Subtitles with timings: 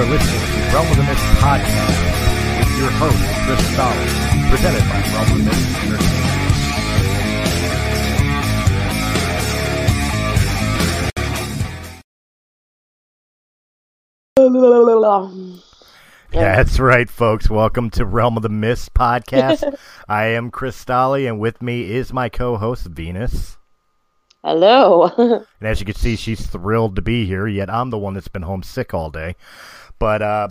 [0.00, 2.00] are listening to Realm of the Mist podcast
[2.58, 4.08] with your host, Chris Stoller,
[4.48, 6.30] presented by Realm of the Mist Entertainment.
[16.30, 17.50] That's right, folks.
[17.50, 19.76] Welcome to Realm of the Mist podcast.
[20.08, 23.58] I am Chris Stolle, and with me is my co-host Venus.
[24.42, 25.12] Hello.
[25.60, 27.46] And as you can see, she's thrilled to be here.
[27.46, 29.36] Yet I'm the one that's been homesick all day.
[30.00, 30.48] But uh,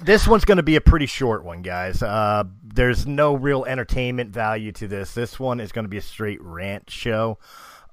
[0.00, 2.02] this one's going to be a pretty short one, guys.
[2.02, 5.14] Uh, there's no real entertainment value to this.
[5.14, 7.38] This one is going to be a straight rant show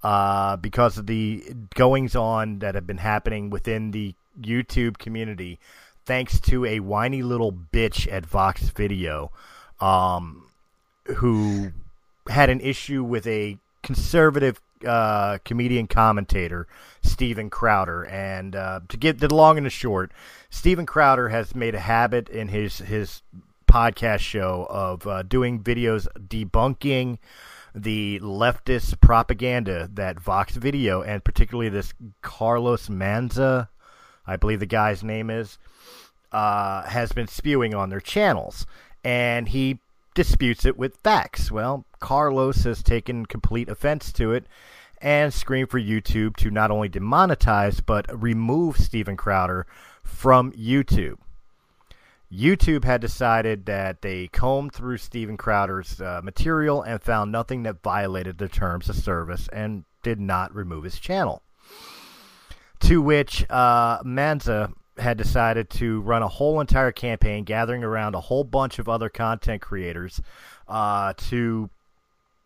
[0.04, 1.44] uh, because of the
[1.76, 5.60] goings on that have been happening within the YouTube community,
[6.06, 9.32] thanks to a whiny little bitch at Vox Video,
[9.80, 10.46] um,
[11.18, 11.72] who
[12.28, 16.68] had an issue with a conservative uh, comedian commentator,
[17.02, 18.06] Steven Crowder.
[18.06, 20.12] And uh, to get the long and the short,
[20.50, 23.22] Steven Crowder has made a habit in his his
[23.68, 27.20] podcast show of uh, doing videos debunking
[27.76, 33.70] the leftist propaganda that Vox Video and particularly this Carlos Manza,
[34.26, 35.60] I believe the guy's name is,
[36.32, 38.66] uh, has been spewing on their channels.
[39.04, 39.80] And he
[40.20, 41.50] disputes it with facts.
[41.50, 44.48] Well, Carlos has taken complete offense to it
[45.02, 49.66] and screamed for YouTube to not only demonetize but remove Steven Crowder
[50.04, 51.20] from YouTube.
[52.30, 57.82] YouTube had decided that they combed through Steven Crowder's uh, material and found nothing that
[57.82, 61.44] violated the terms of service and did not remove his channel.
[62.82, 68.20] To which uh, Manza had decided to run a whole entire campaign gathering around a
[68.20, 70.22] whole bunch of other content creators
[70.68, 71.70] uh, to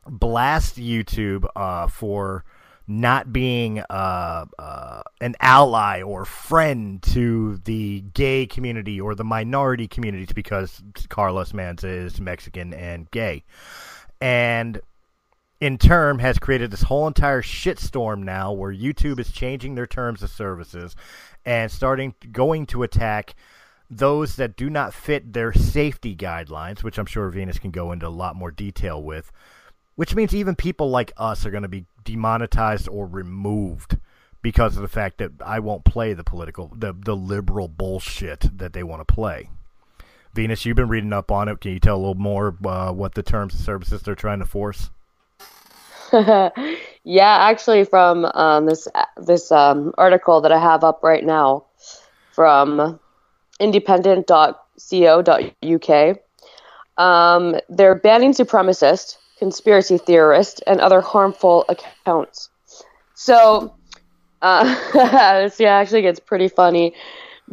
[0.07, 2.43] blast YouTube uh, for
[2.85, 9.87] not being uh, uh, an ally or friend to the gay community or the minority
[9.87, 13.43] communities because Carlos Manza is Mexican and gay.
[14.19, 14.81] And
[15.61, 20.21] in turn has created this whole entire shitstorm now where YouTube is changing their terms
[20.21, 20.93] of services
[21.45, 23.35] and starting going to attack
[23.89, 28.07] those that do not fit their safety guidelines, which I'm sure Venus can go into
[28.07, 29.31] a lot more detail with,
[29.95, 33.97] which means even people like us are going to be demonetized or removed
[34.41, 38.73] because of the fact that I won't play the political, the, the liberal bullshit that
[38.73, 39.49] they want to play.
[40.33, 41.61] Venus, you've been reading up on it.
[41.61, 44.45] Can you tell a little more uh, what the terms of services they're trying to
[44.45, 44.89] force?
[47.03, 48.87] yeah, actually, from um, this
[49.17, 51.65] this um, article that I have up right now
[52.31, 52.99] from
[53.59, 56.17] independent.co.uk,
[56.97, 62.49] um, they're banning supremacist, conspiracy theorists, and other harmful accounts.
[63.13, 63.73] So,
[64.41, 64.63] uh,
[65.43, 66.93] this actually gets pretty funny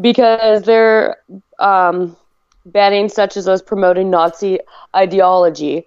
[0.01, 1.17] because they're
[1.59, 2.17] um,
[2.65, 4.61] banning such as those promoting Nazi
[4.95, 5.87] ideology.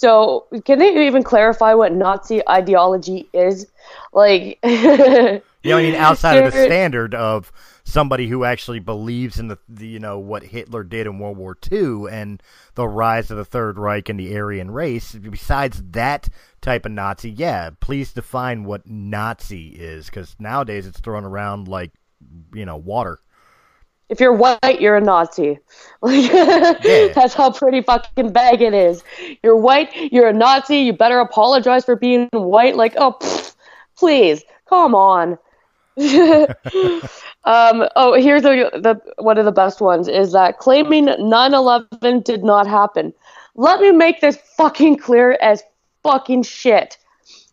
[0.00, 3.66] So, can they even clarify what Nazi ideology is?
[4.14, 7.52] Like, yeah, I mean, outside of the standard of
[7.84, 11.54] somebody who actually believes in the, the, you know what Hitler did in World War
[11.70, 12.42] II and
[12.76, 15.12] the rise of the Third Reich and the Aryan race.
[15.12, 16.30] Besides that
[16.62, 21.92] type of Nazi, yeah, please define what Nazi is because nowadays it's thrown around like
[22.54, 23.18] you know water
[24.10, 25.58] if you're white, you're a Nazi.
[26.02, 27.08] Like, yeah.
[27.14, 29.04] that's how pretty fucking bag it is.
[29.42, 30.78] You're white, you're a Nazi.
[30.78, 32.74] You better apologize for being white.
[32.74, 33.54] Like, oh, pff,
[33.98, 35.32] please, come on.
[37.44, 42.44] um, oh, here's the, the one of the best ones is that claiming 9/11 did
[42.44, 43.12] not happen.
[43.54, 45.62] Let me make this fucking clear as
[46.02, 46.96] fucking shit.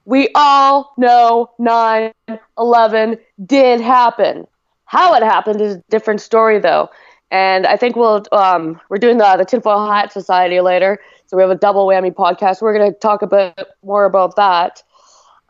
[0.06, 4.47] We all know 9/11 did happen.
[4.87, 6.89] How it happened is a different story, though.
[7.29, 11.43] And I think we'll um, we're doing the the Tinfoil Hat Society later, so we
[11.43, 12.62] have a double whammy podcast.
[12.62, 14.81] We're going to talk a bit more about that.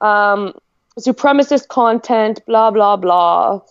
[0.02, 0.54] Um,
[1.00, 3.62] supremacist content, blah blah blah.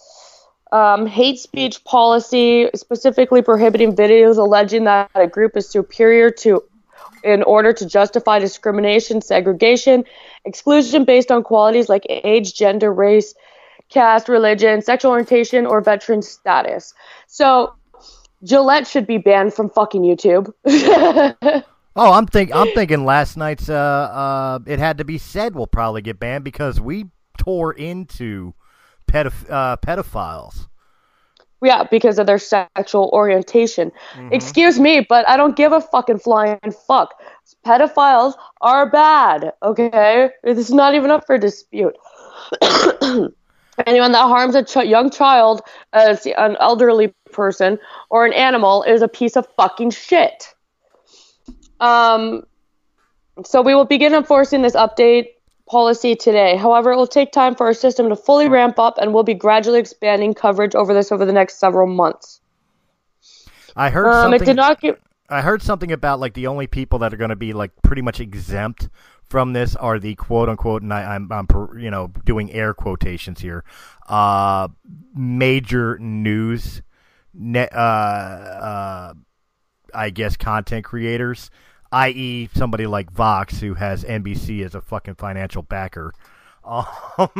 [0.70, 6.62] Um, hate speech policy, specifically prohibiting videos alleging that a group is superior to
[7.24, 10.04] in order to justify discrimination, segregation,
[10.44, 13.34] exclusion based on qualities like age, gender, race,
[13.88, 16.94] caste, religion, sexual orientation, or veteran status.
[17.26, 17.74] So
[18.44, 20.52] Gillette should be banned from fucking YouTube.
[21.96, 25.66] oh, I'm think I'm thinking last night's uh uh it had to be said will
[25.66, 27.06] probably get banned because we
[27.38, 28.54] tore into
[29.10, 30.68] pedoph- uh, pedophiles.
[31.62, 33.90] Yeah, because of their sexual orientation.
[34.14, 34.32] Mm-hmm.
[34.32, 37.14] Excuse me, but I don't give a fucking flying fuck.
[37.64, 40.30] Pedophiles are bad, okay?
[40.44, 41.96] This is not even up for dispute.
[43.86, 45.60] Anyone that harms a ch- young child,
[45.92, 47.78] as an elderly person,
[48.10, 50.54] or an animal is a piece of fucking shit.
[51.80, 52.44] Um,
[53.44, 55.26] so we will begin enforcing this update
[55.68, 56.56] policy today.
[56.56, 59.34] However, it will take time for our system to fully ramp up, and we'll be
[59.34, 62.40] gradually expanding coverage over this over the next several months.
[63.76, 64.42] I heard Um, something.
[64.42, 64.98] it did not give.
[65.28, 68.00] I heard something about like the only people that are going to be like pretty
[68.00, 68.88] much exempt
[69.28, 71.46] from this are the quote unquote, and I, I'm, I'm
[71.78, 73.64] you know doing air quotations here,
[74.08, 74.68] uh,
[75.14, 76.82] major news,
[77.34, 79.14] net, uh, uh,
[79.94, 81.50] I guess content creators,
[81.92, 86.12] i.e., somebody like Vox who has NBC as a fucking financial backer.
[86.68, 87.30] Um,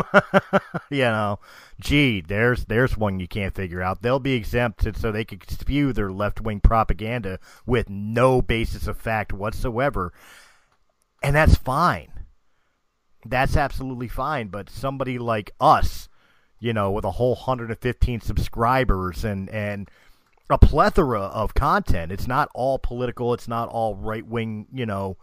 [0.89, 1.41] you know,
[1.81, 4.01] gee, there's there's one you can't figure out.
[4.01, 8.97] They'll be exempted so they can spew their left wing propaganda with no basis of
[8.97, 10.13] fact whatsoever,
[11.23, 12.09] and that's fine.
[13.25, 14.49] That's absolutely fine.
[14.49, 16.09] But somebody like us,
[16.59, 19.91] you know, with a whole 115 subscribers and and
[20.49, 22.13] a plethora of content.
[22.13, 23.35] It's not all political.
[23.35, 24.67] It's not all right wing.
[24.73, 25.17] You know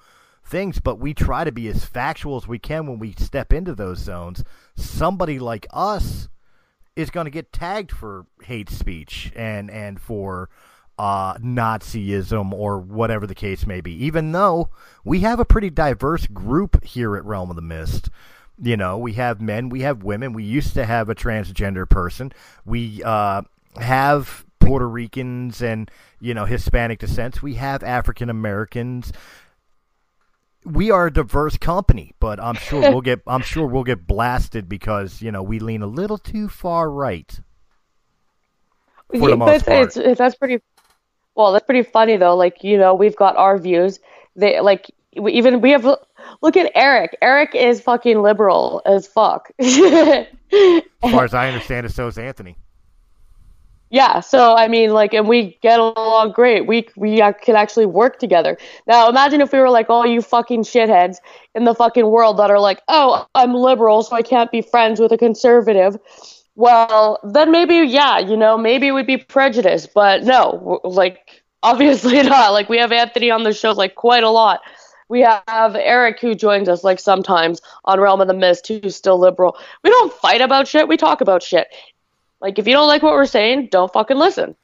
[0.46, 3.74] things, but we try to be as factual as we can when we step into
[3.74, 4.44] those zones.
[4.76, 6.28] Somebody like us
[6.96, 10.50] is going to get tagged for hate speech and and for
[10.98, 13.92] uh, Nazism or whatever the case may be.
[14.06, 14.70] Even though
[15.04, 18.10] we have a pretty diverse group here at Realm of the Mist.
[18.62, 20.32] You know, we have men, we have women.
[20.32, 22.32] We used to have a transgender person.
[22.66, 23.42] We uh,
[23.78, 25.90] have Puerto Ricans and
[26.22, 27.42] you know Hispanic descents.
[27.42, 29.12] We have African Americans
[30.66, 34.70] we are a diverse company, but I'm sure we'll get I'm sure we'll get blasted
[34.70, 37.40] because you know we lean a little too far right.
[39.12, 39.96] For the most part.
[39.96, 40.62] It's, that's pretty.
[41.36, 42.36] Well, that's pretty funny though.
[42.36, 44.00] Like you know, we've got our views.
[44.36, 45.86] They like we, even we have.
[46.42, 47.18] Look at Eric.
[47.22, 49.52] Eric is fucking liberal as fuck.
[49.60, 52.56] As far as I understand it, so is Anthony.
[53.94, 56.66] Yeah, so I mean, like, and we get along great.
[56.66, 58.58] We we can actually work together.
[58.88, 61.18] Now, imagine if we were like all you fucking shitheads
[61.54, 65.00] in the fucking world that are like, oh, I'm liberal, so I can't be friends
[65.00, 66.00] with a conservative.
[66.56, 72.22] Well, then maybe, yeah, you know, maybe it would be prejudice, but no, like, obviously
[72.22, 72.52] not.
[72.52, 74.62] Like, we have Anthony on the show like quite a lot.
[75.10, 79.20] We have Eric who joins us like sometimes on Realm of the Mist, who's still
[79.20, 79.58] liberal.
[79.84, 80.88] We don't fight about shit.
[80.88, 81.68] We talk about shit.
[82.42, 84.56] Like, if you don't like what we're saying, don't fucking listen.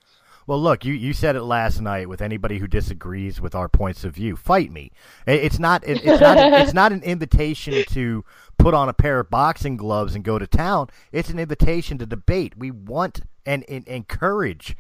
[0.50, 2.10] Well, look, you, you said it last night.
[2.10, 4.92] With anybody who disagrees with our points of view, fight me.
[5.28, 8.26] It's not it, it's not it's not an invitation to
[8.58, 10.88] put on a pair of boxing gloves and go to town.
[11.12, 12.58] It's an invitation to debate.
[12.58, 14.76] We want and, and encourage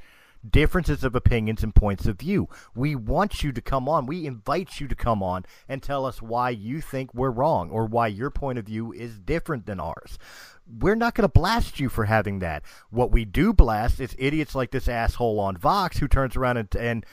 [0.49, 2.49] differences of opinions and points of view.
[2.73, 4.07] We want you to come on.
[4.07, 7.85] We invite you to come on and tell us why you think we're wrong or
[7.85, 10.17] why your point of view is different than ours
[10.77, 12.63] we're not going to blast you for having that.
[12.89, 16.75] What we do blast is idiots like this asshole on Vox who turns around and,
[16.75, 17.05] and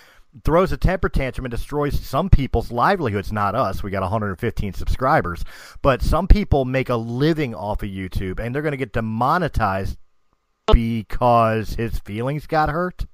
[0.44, 3.32] throws a temper tantrum and destroys some people's livelihoods.
[3.32, 3.82] Not us.
[3.82, 5.44] We got 115 subscribers,
[5.82, 9.96] but some people make a living off of YouTube, and they're going to get demonetized
[10.72, 13.06] because his feelings got hurt.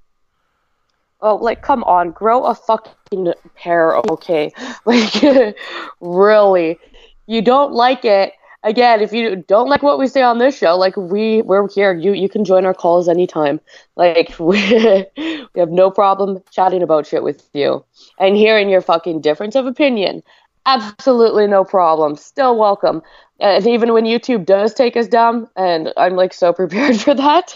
[1.21, 4.51] Oh, like, come on, grow a fucking pair, okay?
[4.85, 5.15] Like,
[6.01, 6.79] really,
[7.27, 8.33] you don't like it
[8.65, 11.95] again, if you don't like what we say on this show, like we we're here.
[11.95, 13.61] You you can join our calls anytime.
[13.97, 17.85] Like we, we have no problem chatting about shit with you
[18.19, 20.23] and hearing your fucking difference of opinion.
[20.65, 22.17] Absolutely no problem.
[22.17, 23.03] Still welcome.
[23.41, 27.53] And even when YouTube does take us down, and I'm like so prepared for that,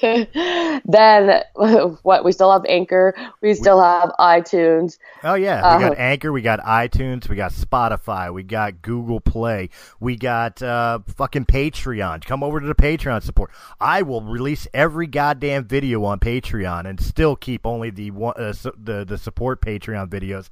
[0.84, 1.42] then
[2.02, 2.24] what?
[2.24, 3.12] We still have Anchor.
[3.42, 4.98] We still have iTunes.
[5.24, 9.18] Oh yeah, we got uh, Anchor, we got iTunes, we got Spotify, we got Google
[9.18, 12.24] Play, we got uh, fucking Patreon.
[12.24, 13.50] Come over to the Patreon support.
[13.80, 18.52] I will release every goddamn video on Patreon and still keep only the one, uh,
[18.78, 20.50] the the support Patreon videos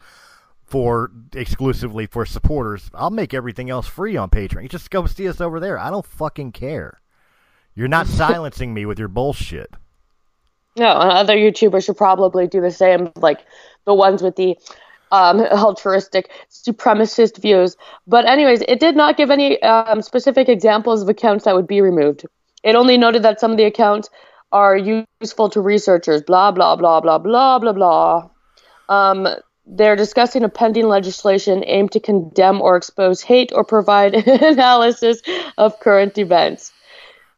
[0.75, 2.91] for exclusively for supporters.
[2.95, 4.65] I'll make everything else free on Patreon.
[4.65, 5.79] You just go see us over there.
[5.79, 7.01] I don't fucking care.
[7.77, 9.73] You're not silencing me with your bullshit.
[10.77, 13.47] No, other YouTubers should probably do the same, like
[13.85, 14.59] the ones with the
[15.13, 17.77] um, altruistic supremacist views.
[18.09, 21.83] But anyways, it did not give any um, specific examples of accounts that would be
[21.83, 22.27] removed.
[22.65, 24.11] It only noted that some of the accounts
[24.51, 26.25] are useful to researchers.
[26.25, 28.29] Blah blah blah blah blah blah blah.
[28.89, 29.29] Um,
[29.67, 35.23] they're discussing a pending legislation aimed to condemn or expose hate or provide analysis
[35.59, 36.73] of current events.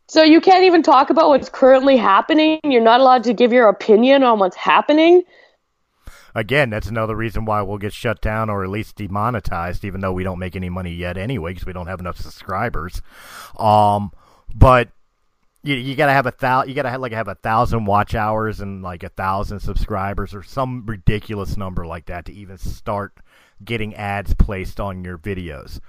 [0.09, 2.61] So you can't even talk about what's currently happening.
[2.65, 5.23] You're not allowed to give your opinion on what's happening.
[6.35, 10.13] Again, that's another reason why we'll get shut down or at least demonetized, even though
[10.13, 13.01] we don't make any money yet anyway because we don't have enough subscribers.
[13.59, 14.13] Um,
[14.55, 14.91] but
[15.67, 16.69] you, you gotta have a thousand.
[16.69, 20.43] You gotta have like have a thousand watch hours and like a thousand subscribers or
[20.43, 23.19] some ridiculous number like that to even start
[23.65, 25.81] getting ads placed on your videos,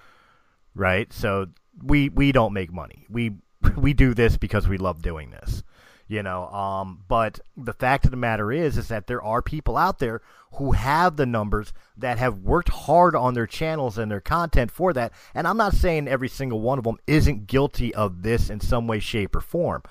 [0.73, 1.11] right?
[1.13, 1.47] So
[1.83, 3.05] we we don't make money.
[3.09, 3.35] We
[3.77, 5.63] we do this because we love doing this,
[6.07, 6.47] you know.
[6.47, 10.21] Um, but the fact of the matter is, is that there are people out there
[10.53, 14.93] who have the numbers that have worked hard on their channels and their content for
[14.93, 15.11] that.
[15.35, 18.87] And I'm not saying every single one of them isn't guilty of this in some
[18.87, 19.83] way, shape, or form.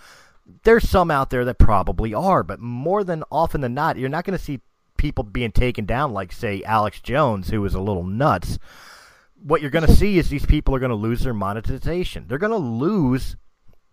[0.65, 4.25] There's some out there that probably are, but more than often than not, you're not
[4.25, 4.61] going to see
[4.97, 8.59] people being taken down like, say, Alex Jones, who is a little nuts.
[9.43, 12.27] What you're going to see is these people are going to lose their monetization.
[12.27, 13.37] They're going to lose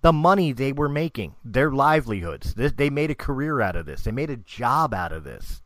[0.03, 2.53] the money they were making, their livelihoods.
[2.53, 4.03] They made a career out of this.
[4.03, 5.61] They made a job out of this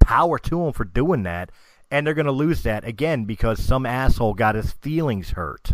[0.00, 1.50] power to them for doing that.
[1.90, 5.72] And they're going to lose that again because some asshole got his feelings hurt.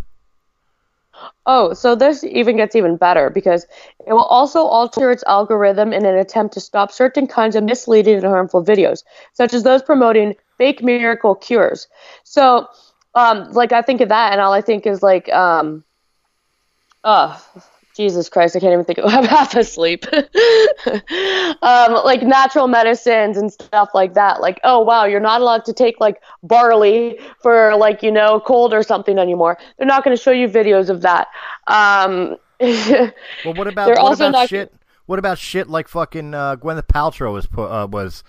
[1.47, 3.67] Oh, so this even gets even better because
[4.07, 8.17] it will also alter its algorithm in an attempt to stop certain kinds of misleading
[8.17, 11.87] and harmful videos, such as those promoting fake miracle cures.
[12.25, 12.67] So,
[13.15, 15.85] um, like I think of that, and all I think is like, um,
[17.05, 17.39] uh,
[17.97, 20.07] Jesus Christ, I can't even think of I'm half asleep.
[20.13, 24.41] um, like natural medicines and stuff like that.
[24.41, 28.73] Like, oh wow, you're not allowed to take like barley for like, you know, cold
[28.73, 29.59] or something anymore.
[29.77, 31.29] They're not gonna show you videos of that.
[31.67, 34.73] Um Well what about what about shit
[35.07, 38.23] what about shit like fucking uh, Gwyneth Paltrow was put, uh, was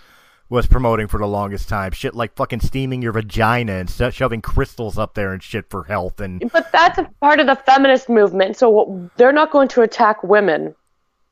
[0.54, 1.92] was promoting for the longest time.
[1.92, 6.22] Shit like fucking steaming your vagina and shoving crystals up there and shit for health
[6.22, 6.52] and.
[6.54, 10.76] But that's a part of the feminist movement, so they're not going to attack women.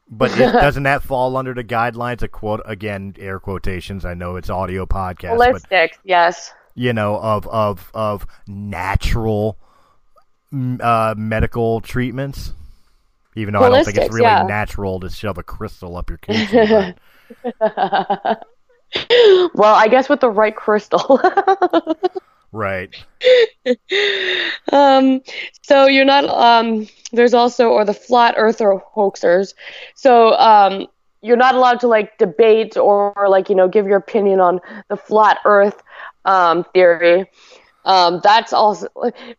[0.09, 4.05] But it, doesn't that fall under the guidelines of quote again air quotations?
[4.05, 5.37] I know it's audio podcast.
[5.37, 6.51] Holistic, but, yes.
[6.73, 9.59] You know of of of natural
[10.51, 12.53] uh, medical treatments.
[13.35, 14.43] Even though I don't think it's really yeah.
[14.43, 16.95] natural to shove a crystal up your coochie.
[19.53, 21.21] well, I guess with the right crystal.
[22.51, 22.95] right.
[24.71, 25.21] Um,
[25.61, 26.25] so you're not.
[26.25, 29.53] Um, there's also, or the flat earther hoaxers.
[29.95, 30.87] So um,
[31.21, 34.59] you're not allowed to like debate or, or like you know give your opinion on
[34.89, 35.81] the flat Earth
[36.25, 37.29] um, theory.
[37.83, 38.87] Um, that's also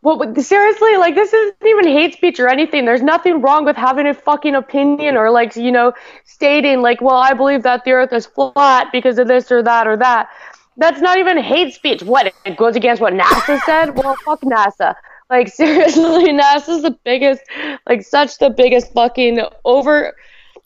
[0.02, 2.84] well, seriously, like this isn't even hate speech or anything.
[2.84, 5.92] There's nothing wrong with having a fucking opinion or like you know
[6.24, 9.86] stating like, well, I believe that the Earth is flat because of this or that
[9.86, 10.28] or that.
[10.76, 12.02] That's not even hate speech.
[12.02, 13.96] What it goes against what NASA said?
[13.96, 14.94] Well, fuck NASA.
[15.30, 17.42] Like seriously, NASA's the biggest,
[17.88, 20.16] like such the biggest fucking over.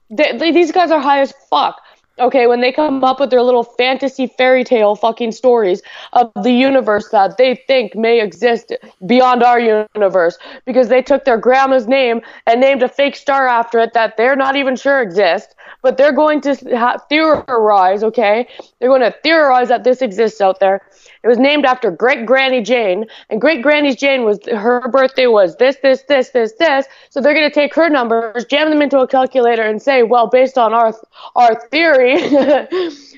[0.09, 1.83] They, they, these guys are high as fuck
[2.19, 5.83] okay, when they come up with their little fantasy fairy tale fucking stories
[6.13, 8.73] of the universe that they think may exist
[9.07, 13.79] beyond our universe because they took their grandma's name and named a fake star after
[13.79, 18.47] it that they're not even sure exists, but they're going to ha- theorize, okay?
[18.79, 20.83] They're going to theorize that this exists out there.
[21.23, 25.57] It was named after Great Granny Jane, and Great Granny Jane was her birthday was
[25.57, 26.87] this, this, this, this, this.
[27.11, 30.29] So they're going to take her numbers, jam them into a calculator, and say, well,
[30.29, 30.95] based on our
[31.35, 32.17] our theory,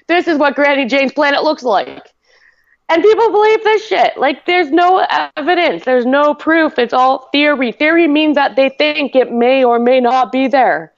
[0.08, 2.14] this is what Granny Jane's planet looks like.
[2.90, 4.16] And people believe this shit.
[4.16, 6.78] Like, there's no evidence, there's no proof.
[6.78, 7.72] It's all theory.
[7.72, 10.94] Theory means that they think it may or may not be there.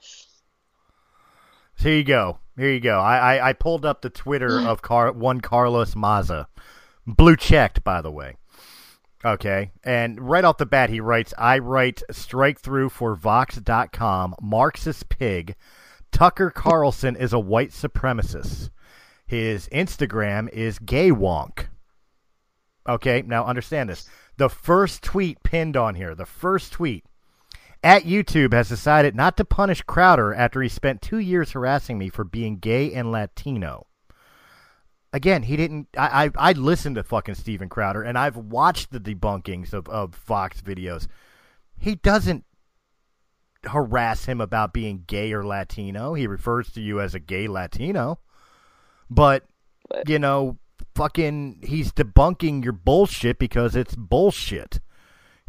[1.81, 2.37] Here you go.
[2.57, 2.99] Here you go.
[2.99, 6.47] I, I, I pulled up the Twitter of Car- one Carlos Maza.
[7.07, 8.37] Blue checked, by the way.
[9.25, 9.71] Okay.
[9.83, 15.55] And right off the bat, he writes I write strike through for Vox.com, Marxist pig.
[16.11, 18.69] Tucker Carlson is a white supremacist.
[19.25, 21.67] His Instagram is gay wonk.
[22.87, 24.07] Okay, now understand this.
[24.37, 27.05] The first tweet pinned on here, the first tweet
[27.83, 32.09] at YouTube has decided not to punish Crowder after he spent two years harassing me
[32.09, 33.87] for being gay and Latino
[35.13, 35.87] again, he didn't.
[35.97, 40.15] I, I I listened to fucking Steven Crowder, and I've watched the debunkings of of
[40.15, 41.07] Vox videos.
[41.79, 42.45] He doesn't
[43.63, 46.13] harass him about being gay or Latino.
[46.13, 48.19] He refers to you as a gay Latino,
[49.09, 49.45] but
[50.07, 50.57] you know,
[50.95, 54.79] fucking, he's debunking your bullshit because it's bullshit.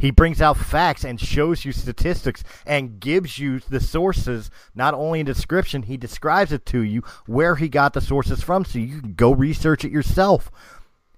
[0.03, 5.21] He brings out facts and shows you statistics and gives you the sources, not only
[5.21, 9.01] in description, he describes it to you where he got the sources from so you
[9.01, 10.51] can go research it yourself.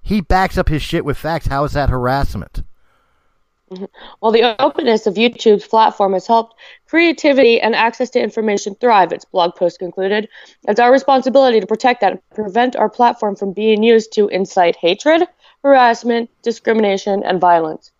[0.03, 1.47] He backs up his shit with facts.
[1.47, 2.63] How is that harassment?
[4.21, 6.55] Well, the openness of YouTube's platform has helped
[6.87, 10.29] creativity and access to information thrive, its blog post concluded.
[10.69, 14.77] It's our responsibility to protect that and prevent our platform from being used to incite
[14.77, 15.27] hatred,
[15.63, 17.91] harassment, discrimination, and violence.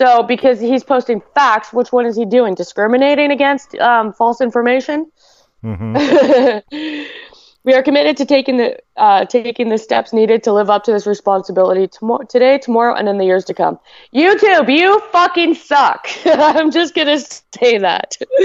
[0.00, 2.54] So because he's posting facts, which one is he doing?
[2.54, 5.12] Discriminating against um, false information?
[5.62, 7.04] Mm-hmm.
[7.64, 10.92] we are committed to taking the uh, taking the steps needed to live up to
[10.92, 13.78] this responsibility tomorrow, today, tomorrow, and in the years to come.
[14.14, 16.06] YouTube, you fucking suck.
[16.26, 18.16] I'm just gonna say that.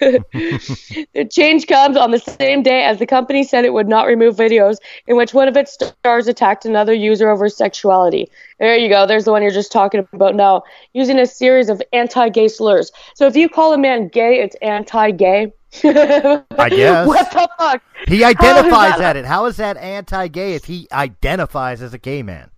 [0.00, 4.34] the change comes on the same day as the company said it would not remove
[4.34, 8.28] videos in which one of its stars attacked another user over sexuality.
[8.58, 9.06] There you go.
[9.06, 10.64] There's the one you're just talking about now.
[10.92, 12.90] Using a series of anti-gay slurs.
[13.14, 15.52] So if you call a man gay, it's anti-gay.
[15.84, 17.06] I guess.
[17.06, 17.82] What the fuck?
[18.08, 19.24] He identifies at it.
[19.24, 22.50] How is that anti-gay if he identifies as a gay man?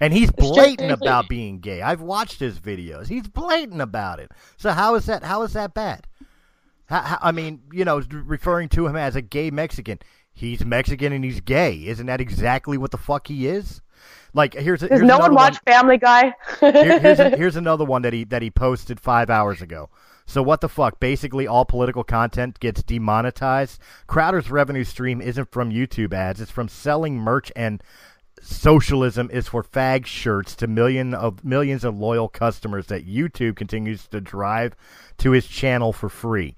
[0.00, 1.80] And he's blatant about being gay.
[1.80, 3.08] I've watched his videos.
[3.08, 4.30] He's blatant about it.
[4.56, 5.22] So how is that?
[5.22, 6.06] How is that bad?
[6.86, 9.98] How, how, I mean, you know, referring to him as a gay Mexican.
[10.34, 11.86] He's Mexican and he's gay.
[11.86, 13.80] Isn't that exactly what the fuck he is?
[14.34, 15.74] Like here's does here's no one watch one.
[15.74, 16.34] Family Guy?
[16.60, 19.88] Here, here's, a, here's another one that he that he posted five hours ago.
[20.26, 20.98] So what the fuck?
[20.98, 23.80] Basically, all political content gets demonetized.
[24.06, 27.82] Crowder's revenue stream isn't from YouTube ads; it's from selling merch and
[28.42, 34.06] socialism is for fag shirts to million of millions of loyal customers that YouTube continues
[34.08, 34.74] to drive
[35.18, 36.54] to his channel for free.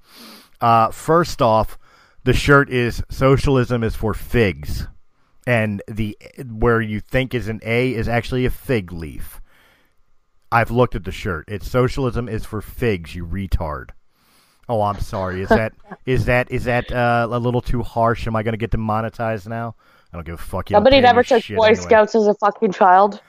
[0.60, 1.78] Uh, first off,
[2.24, 4.86] the shirt is socialism is for figs,
[5.46, 9.37] and the where you think is an A is actually a fig leaf.
[10.50, 11.44] I've looked at the shirt.
[11.48, 13.90] It's socialism is for figs, you retard.
[14.68, 15.42] Oh, I'm sorry.
[15.42, 15.72] Is that
[16.06, 18.26] is that is that uh, a little too harsh?
[18.26, 19.74] Am I going to get demonetized now?
[20.12, 20.70] I don't give a fuck.
[20.70, 21.74] Nobody never took Boy anyway.
[21.74, 23.20] Scouts as a fucking child.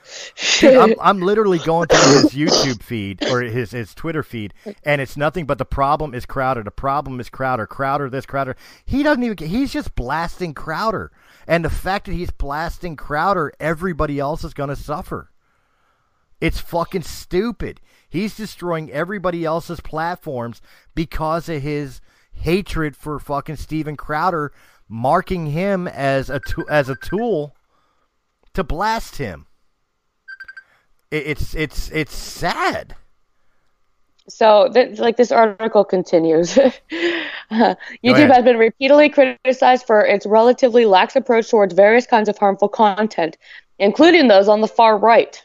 [0.60, 5.00] Dude, I'm, I'm literally going through his YouTube feed or his his Twitter feed, and
[5.02, 6.62] it's nothing but the problem is Crowder.
[6.62, 7.66] The problem is Crowder.
[7.66, 8.56] Crowder this Crowder.
[8.86, 9.36] He doesn't even.
[9.46, 11.12] He's just blasting Crowder,
[11.46, 15.30] and the fact that he's blasting Crowder, everybody else is going to suffer.
[16.40, 17.80] It's fucking stupid.
[18.08, 20.60] He's destroying everybody else's platforms
[20.94, 22.00] because of his
[22.32, 24.52] hatred for fucking Steven Crowder,
[24.88, 27.54] marking him as a to- as a tool
[28.54, 29.46] to blast him.
[31.10, 32.96] It, it's it's it's sad.
[34.28, 36.56] So, th- like this article continues.
[36.58, 36.70] uh,
[38.04, 42.68] YouTube has been repeatedly criticized for its relatively lax approach towards various kinds of harmful
[42.68, 43.36] content,
[43.80, 45.42] including those on the far right.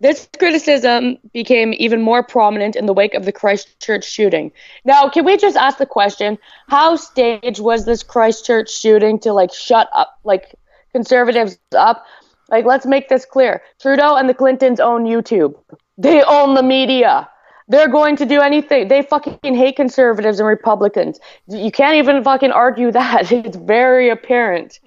[0.00, 4.52] This criticism became even more prominent in the wake of the Christchurch shooting.
[4.84, 9.52] Now, can we just ask the question: How staged was this Christchurch shooting to like
[9.52, 10.54] shut up, like
[10.92, 12.04] conservatives up?
[12.50, 15.54] Like, let's make this clear: Trudeau and the Clintons own YouTube.
[15.96, 17.28] They own the media.
[17.66, 18.88] They're going to do anything.
[18.88, 21.18] They fucking hate conservatives and Republicans.
[21.48, 23.32] You can't even fucking argue that.
[23.44, 24.80] It's very apparent.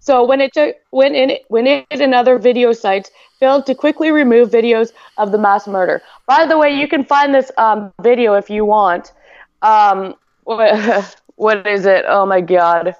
[0.00, 4.10] So when it took when in when it and other video sites failed to quickly
[4.10, 6.02] remove videos of the mass murder.
[6.26, 9.12] By the way, you can find this um, video if you want.
[9.62, 12.04] Um, what, what is it?
[12.08, 12.94] Oh my god,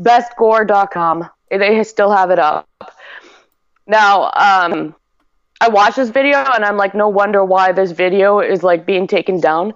[0.00, 1.28] bestgore.com.
[1.50, 2.68] They still have it up.
[3.86, 4.94] Now, um,
[5.60, 9.06] I watched this video and I'm like, no wonder why this video is like being
[9.06, 9.74] taken down.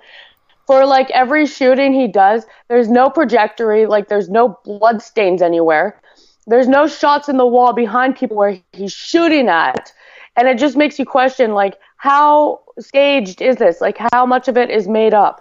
[0.66, 6.00] For like every shooting he does, there's no trajectory, like there's no blood stains anywhere.
[6.46, 9.92] There's no shots in the wall behind people where he's shooting at.
[10.36, 13.80] And it just makes you question like how staged is this?
[13.80, 15.40] Like how much of it is made up?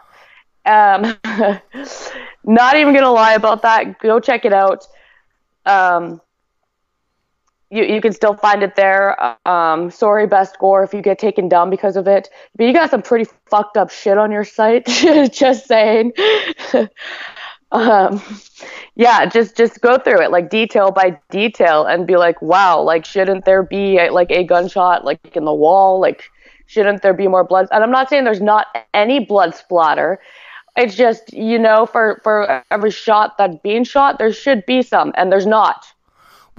[0.65, 1.17] Um
[2.43, 3.99] not even gonna lie about that.
[3.99, 4.87] Go check it out.
[5.67, 6.19] Um
[7.71, 9.15] you, you can still find it there.
[9.47, 12.29] Um, sorry, Best Gore, if you get taken down because of it.
[12.55, 14.85] But you got some pretty fucked up shit on your site.
[15.31, 16.11] just saying.
[17.71, 18.21] um,
[18.95, 23.05] yeah, just just go through it like detail by detail and be like, wow, like
[23.05, 26.01] shouldn't there be a, like a gunshot like in the wall?
[26.01, 26.25] Like
[26.67, 27.67] shouldn't there be more blood?
[27.71, 30.19] And I'm not saying there's not any blood splatter.
[30.75, 35.13] It's just you know for for every shot that's being shot, there should be some,
[35.15, 35.85] and there's not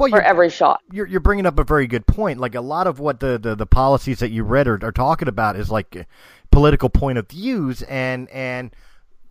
[0.03, 0.81] Well, for every shot.
[0.91, 2.41] you're you're bringing up a very good point.
[2.41, 5.29] Like a lot of what the, the, the policies that you read are, are talking
[5.29, 6.07] about is like
[6.51, 8.75] political point of views and and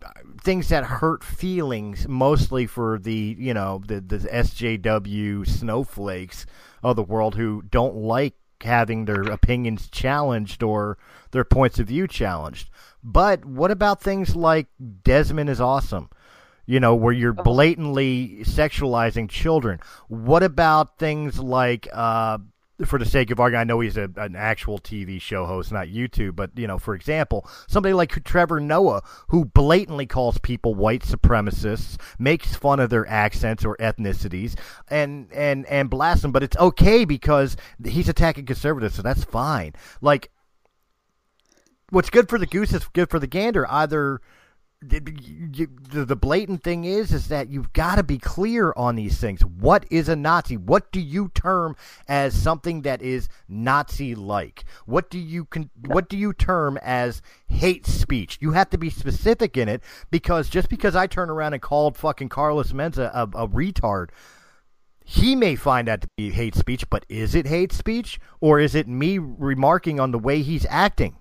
[0.04, 0.08] uh,
[0.42, 6.46] things that hurt feelings, mostly for the you know the the SJW snowflakes
[6.82, 10.96] of the world who don't like having their opinions challenged or
[11.32, 12.70] their points of view challenged.
[13.02, 14.68] But what about things like
[15.02, 16.08] Desmond is awesome?
[16.66, 19.80] You know, where you're blatantly sexualizing children.
[20.08, 22.38] What about things like, uh,
[22.84, 25.88] for the sake of argument, I know he's a, an actual TV show host, not
[25.88, 31.02] YouTube, but, you know, for example, somebody like Trevor Noah, who blatantly calls people white
[31.02, 36.56] supremacists, makes fun of their accents or ethnicities, and, and, and blasts them, but it's
[36.56, 39.74] okay because he's attacking conservatives, so that's fine.
[40.00, 40.30] Like,
[41.90, 43.70] what's good for the goose is good for the gander.
[43.70, 44.20] Either
[44.82, 49.44] the blatant thing is is that you've got to be clear on these things.
[49.44, 50.56] What is a Nazi?
[50.56, 51.76] What do you term
[52.08, 54.64] as something that is Nazi-like?
[54.86, 58.38] What do you con- what do you term as hate speech?
[58.40, 61.96] You have to be specific in it because just because I turn around and called
[61.96, 64.10] fucking Carlos Menza a, a retard,
[65.04, 66.88] he may find that to be hate speech.
[66.90, 71.16] But is it hate speech or is it me remarking on the way he's acting?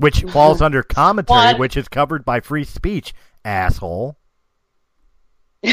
[0.00, 4.16] Which falls under commentary, which is covered by free speech, asshole.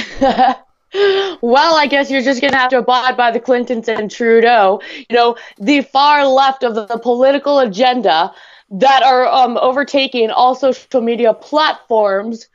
[1.42, 4.82] well, I guess you're just going to have to abide by the Clintons and Trudeau.
[5.10, 8.34] You know, the far left of the, the political agenda
[8.70, 12.50] that are um, overtaking all social media platforms.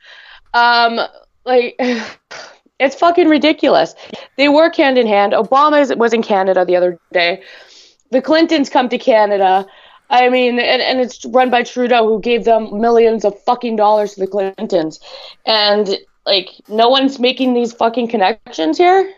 [0.53, 0.99] Um,
[1.45, 1.75] like,
[2.79, 3.95] it's fucking ridiculous.
[4.37, 5.33] They work hand in hand.
[5.33, 7.41] Obama was in Canada the other day.
[8.11, 9.65] The Clintons come to Canada.
[10.09, 14.13] I mean, and, and it's run by Trudeau, who gave them millions of fucking dollars
[14.13, 14.99] to the Clintons.
[15.45, 19.13] And, like, no one's making these fucking connections here?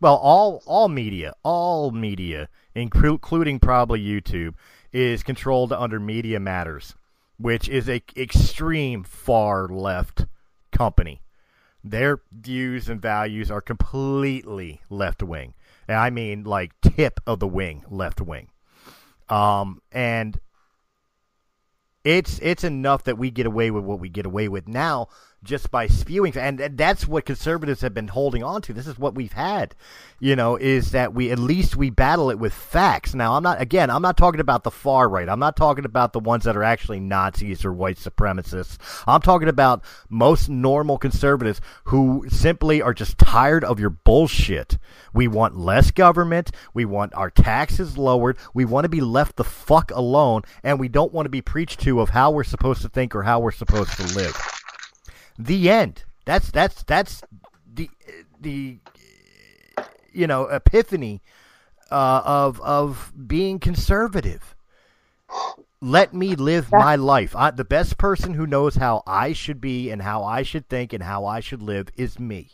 [0.00, 4.54] Well, all all media, all media, including probably YouTube,
[4.92, 6.96] is controlled under Media Matters,
[7.38, 10.26] which is a extreme far left
[10.72, 11.22] company.
[11.84, 15.54] Their views and values are completely left wing.
[15.86, 18.48] And I mean like tip of the wing left wing.
[19.32, 20.38] Um, and
[22.04, 24.68] it's it's enough that we get away with what we get away with.
[24.68, 25.08] Now
[25.44, 28.72] just by spewing and that's what conservatives have been holding on to.
[28.72, 29.74] This is what we've had
[30.20, 33.14] you know is that we at least we battle it with facts.
[33.14, 35.28] Now i'm not again i'm not talking about the far right.
[35.28, 38.78] I'm not talking about the ones that are actually nazis or white supremacists.
[39.06, 44.78] I'm talking about most normal conservatives who simply are just tired of your bullshit.
[45.12, 46.52] We want less government.
[46.72, 48.38] We want our taxes lowered.
[48.54, 51.80] We want to be left the fuck alone and we don't want to be preached
[51.80, 54.61] to of how we're supposed to think or how we're supposed to live
[55.46, 56.04] the end.
[56.24, 57.22] That's that's that's
[57.72, 57.90] the
[58.40, 58.78] the
[60.12, 61.22] you know epiphany
[61.90, 64.54] uh, of of being conservative.
[65.80, 67.34] Let me live my life.
[67.34, 70.92] I, the best person who knows how I should be and how I should think
[70.92, 72.50] and how I should live is me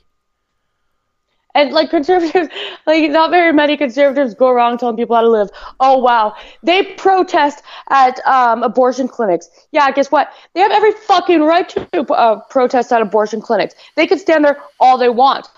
[1.54, 2.48] and like conservatives,
[2.87, 5.50] like not very many conservatives go around telling people how to live.
[5.80, 9.48] Oh wow, they protest at um, abortion clinics.
[9.72, 10.32] Yeah, guess what?
[10.54, 13.74] They have every fucking right to uh, protest at abortion clinics.
[13.96, 15.48] They could stand there all they want.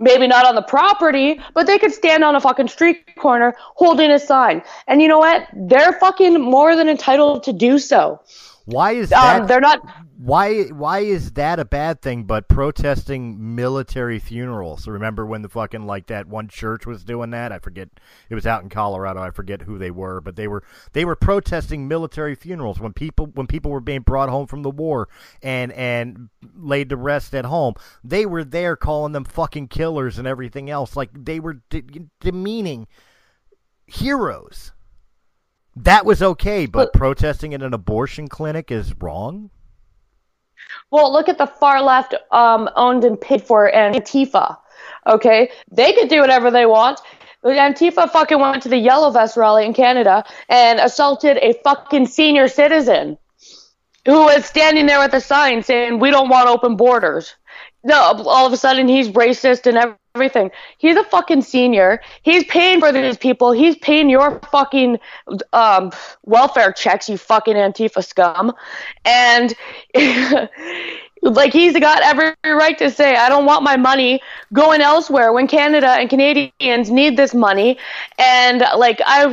[0.00, 4.12] Maybe not on the property, but they could stand on a fucking street corner holding
[4.12, 4.62] a sign.
[4.86, 5.48] And you know what?
[5.52, 8.20] They're fucking more than entitled to do so.
[8.66, 9.40] Why is um, that?
[9.40, 9.80] Um, they're not
[10.20, 14.88] why why is that a bad thing but protesting military funerals?
[14.88, 17.52] Remember when the fucking like that one church was doing that?
[17.52, 17.88] I forget.
[18.28, 19.20] It was out in colorado.
[19.20, 23.26] I forget who they were but they were they were protesting military funerals when people
[23.26, 25.08] when people were being brought home from the war
[25.40, 27.74] and and laid to rest at home.
[28.02, 30.96] They were there calling them fucking killers and everything else.
[30.96, 32.88] Like they were de- demeaning
[33.86, 34.72] heroes.
[35.76, 39.50] That was okay but, but protesting in an abortion clinic is wrong
[40.90, 44.56] well, look at the far left um, owned and paid for Antifa.
[45.06, 47.00] Okay, they could do whatever they want.
[47.44, 52.48] Antifa fucking went to the Yellow Vest rally in Canada and assaulted a fucking senior
[52.48, 53.16] citizen
[54.04, 57.34] who was standing there with a sign saying, "We don't want open borders."
[57.84, 60.50] No, all of a sudden he's racist and everything.
[60.78, 62.00] He's a fucking senior.
[62.22, 63.52] He's paying for these people.
[63.52, 64.98] He's paying your fucking
[65.52, 65.92] um,
[66.24, 68.52] welfare checks, you fucking Antifa scum.
[69.04, 69.54] And
[71.22, 74.20] like he's got every right to say, I don't want my money
[74.52, 77.78] going elsewhere when Canada and Canadians need this money.
[78.18, 79.26] And like I,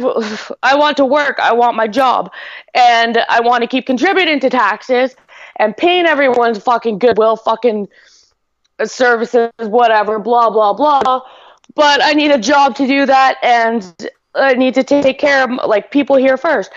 [0.64, 1.40] I want to work.
[1.40, 2.32] I want my job,
[2.76, 5.16] and I want to keep contributing to taxes
[5.58, 7.88] and paying everyone's fucking goodwill, fucking
[8.84, 11.22] services, whatever, blah, blah, blah.
[11.76, 15.52] But I need a job to do that, and I need to take care of
[15.68, 16.72] like people here first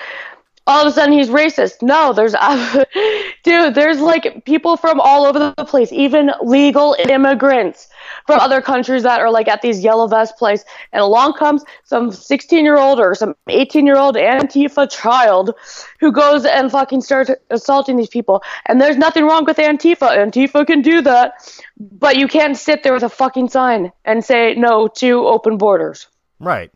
[0.68, 1.82] all of a sudden he's racist.
[1.82, 2.34] No, there's,
[3.42, 7.88] dude, there's like people from all over the place, even legal immigrants
[8.29, 10.62] from other countries that are like at these yellow vest place.
[10.93, 15.55] And along comes some 16 year old or some 18 year old Antifa child
[15.99, 18.43] who goes and fucking starts assaulting these people.
[18.67, 20.11] And there's nothing wrong with Antifa.
[20.11, 21.59] Antifa can do that.
[21.79, 26.07] But you can't sit there with a fucking sign and say no to open borders.
[26.38, 26.71] Right.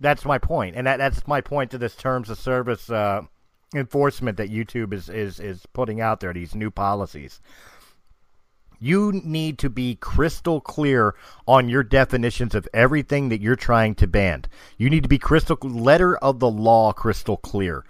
[0.00, 3.22] That's my point, and that, that's my point to this terms of service uh,
[3.76, 6.32] enforcement that YouTube is, is is putting out there.
[6.32, 7.40] These new policies.
[8.84, 11.14] You need to be crystal clear
[11.48, 14.44] on your definitions of everything that you're trying to ban.
[14.76, 17.86] You need to be crystal letter of the law crystal clear.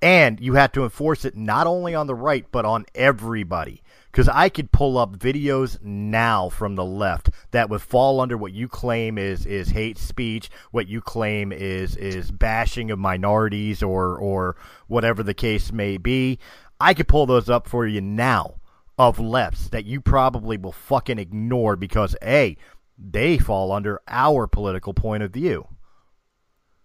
[0.00, 3.82] And you have to enforce it not only on the right but on everybody
[4.12, 8.52] because I could pull up videos now from the left that would fall under what
[8.52, 14.16] you claim is is hate speech, what you claim is is bashing of minorities or
[14.16, 14.54] or
[14.86, 16.38] whatever the case may be.
[16.80, 18.54] I could pull those up for you now
[18.98, 22.56] of lefts that you probably will fucking ignore because a
[22.98, 25.66] they fall under our political point of view.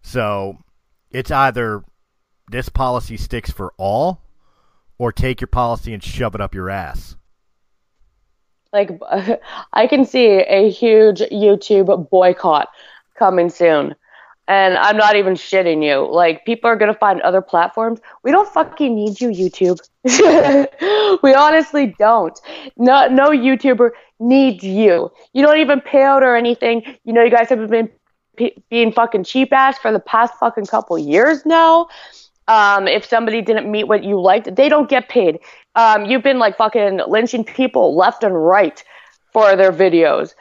[0.04, 0.60] So
[1.10, 1.84] it's either
[2.50, 4.22] this policy sticks for all
[5.00, 7.16] or take your policy and shove it up your ass.
[8.72, 8.92] Like,
[9.74, 12.70] I can see a huge YouTube boycott
[13.18, 13.96] coming soon.
[14.48, 16.06] And I'm not even shitting you.
[16.12, 18.02] Like, people are going to find other platforms.
[18.24, 19.80] We don't fucking need you, YouTube.
[21.24, 22.38] we honestly don't.
[22.76, 25.12] No, no YouTuber needs you.
[25.34, 26.84] You don't even pay out or anything.
[27.06, 27.90] You know, you guys have been
[28.36, 31.88] p- being fucking cheap ass for the past fucking couple years now.
[32.48, 35.40] Um, if somebody didn't meet what you liked, they don't get paid.
[35.76, 38.84] Um, you've been like fucking lynching people left and right
[39.32, 40.36] for their videos.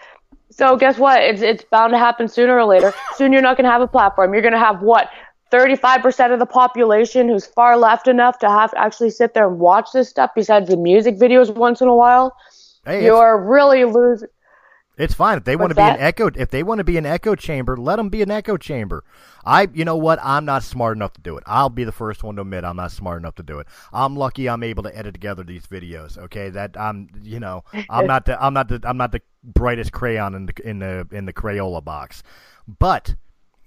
[0.53, 1.23] So guess what?
[1.23, 2.93] It's it's bound to happen sooner or later.
[3.17, 4.33] Soon you're not gonna have a platform.
[4.33, 5.09] You're gonna have what?
[5.53, 9.59] 35% of the population who's far left enough to have to actually sit there and
[9.59, 12.35] watch this stuff besides the music videos once in a while.
[12.87, 14.29] Hey, you're really losing.
[14.99, 16.31] It's fine if they want to be an echo.
[16.35, 19.05] If they want to be an echo chamber, let them be an echo chamber.
[19.45, 20.19] I, you know what?
[20.23, 21.45] I'm not smart enough to do it.
[21.47, 23.67] I'll be the first one to admit I'm not smart enough to do it.
[23.93, 26.19] I'm lucky I'm able to edit together these videos.
[26.19, 29.93] Okay, that I'm, you know, I'm not the, I'm not the, I'm not the brightest
[29.93, 32.23] crayon in the in the in the Crayola box,
[32.67, 33.15] but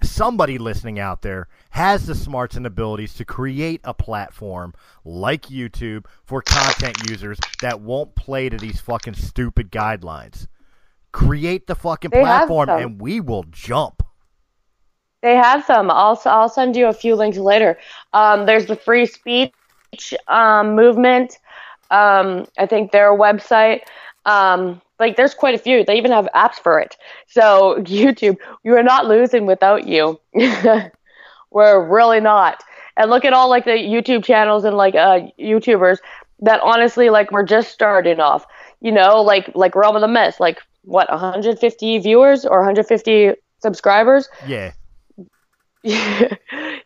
[0.04, 6.06] somebody listening out there has the smarts and abilities to create a platform like YouTube
[6.24, 10.48] for content users that won't play to these fucking stupid guidelines.
[11.16, 14.04] Create the fucking they platform and we will jump.
[15.22, 15.90] They have some.
[15.90, 17.80] I'll I'll send you a few links later.
[18.12, 19.54] Um, there's the free speech
[20.28, 21.40] um, movement.
[21.90, 23.84] Um, I think their website.
[24.26, 25.86] Um, like there's quite a few.
[25.86, 26.98] They even have apps for it.
[27.28, 30.20] So YouTube, you are not losing without you.
[31.52, 32.62] We're really not.
[32.98, 36.00] And look at all like the YouTube channels and like uh, YouTubers
[36.40, 38.46] that honestly like we're just starting off.
[38.82, 44.30] You know, like like Realm of the Mist, like what 150 viewers or 150 subscribers.
[44.48, 44.72] Yeah.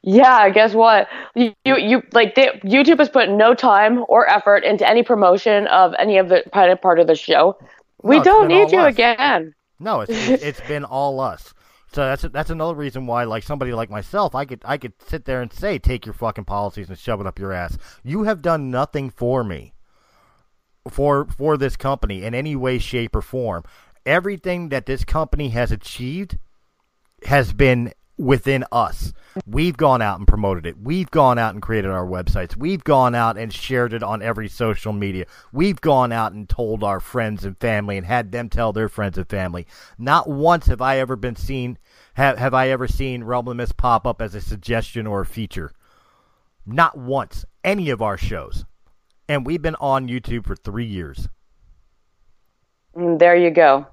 [0.02, 1.08] yeah, guess what?
[1.36, 5.94] You you like they, YouTube has put no time or effort into any promotion of
[5.98, 7.58] any of the part of the show.
[8.04, 8.94] We no, don't need you us.
[8.94, 9.56] again.
[9.80, 10.12] No, it's
[10.44, 11.54] it's been all us.
[11.92, 15.26] So that's that's another reason why, like somebody like myself, I could I could sit
[15.26, 17.78] there and say, take your fucking policies and shove it up your ass.
[18.04, 19.74] You have done nothing for me,
[20.88, 23.64] for for this company in any way, shape, or form.
[24.06, 26.38] Everything that this company has achieved
[27.26, 29.14] has been within us.
[29.48, 30.78] We've gone out and promoted it.
[30.78, 32.56] We've gone out and created our websites.
[32.56, 35.26] We've gone out and shared it on every social media.
[35.54, 39.18] We've gone out and told our friends and family and had them tell their friends
[39.18, 39.66] and family.
[39.98, 41.78] Not once have I ever been seen
[42.16, 45.26] have have I ever seen Realm of Mist pop up as a suggestion or a
[45.26, 45.72] feature.
[46.66, 47.46] Not once.
[47.64, 48.66] Any of our shows.
[49.28, 51.30] And we've been on YouTube for three years.
[52.96, 53.88] Mm, there you go.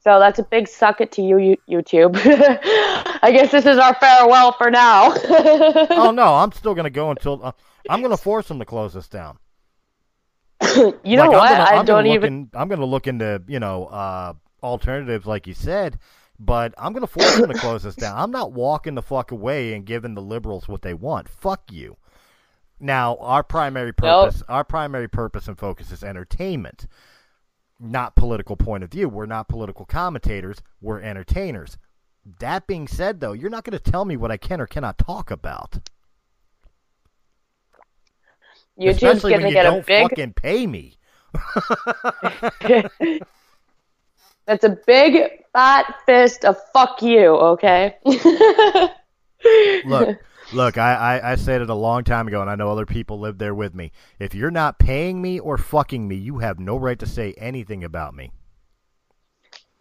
[0.00, 2.16] So that's a big suck it to you, YouTube.
[3.22, 5.12] I guess this is our farewell for now.
[5.14, 7.52] oh no, I'm still gonna go until uh,
[7.90, 9.38] I'm gonna force them to close this down.
[10.62, 11.50] you like, know what?
[11.50, 12.32] Gonna, I don't even.
[12.32, 15.98] In, I'm gonna look into you know uh, alternatives, like you said,
[16.38, 18.16] but I'm gonna force them to close this down.
[18.16, 21.28] I'm not walking the fuck away and giving the liberals what they want.
[21.28, 21.96] Fuck you.
[22.80, 24.46] Now, our primary purpose, nope.
[24.48, 26.86] our primary purpose and focus is entertainment
[27.80, 29.08] not political point of view.
[29.08, 30.58] We're not political commentators.
[30.80, 31.78] We're entertainers.
[32.40, 34.98] That being said, though, you're not going to tell me what I can or cannot
[34.98, 35.78] talk about.
[38.78, 40.08] YouTube's Especially when you get don't a big...
[40.08, 40.98] fucking pay me.
[44.46, 47.96] That's a big fat fist of fuck you, okay?
[49.84, 50.18] Look,
[50.52, 53.20] Look, I, I, I, said it a long time ago, and I know other people
[53.20, 53.92] live there with me.
[54.18, 57.84] If you're not paying me or fucking me, you have no right to say anything
[57.84, 58.32] about me.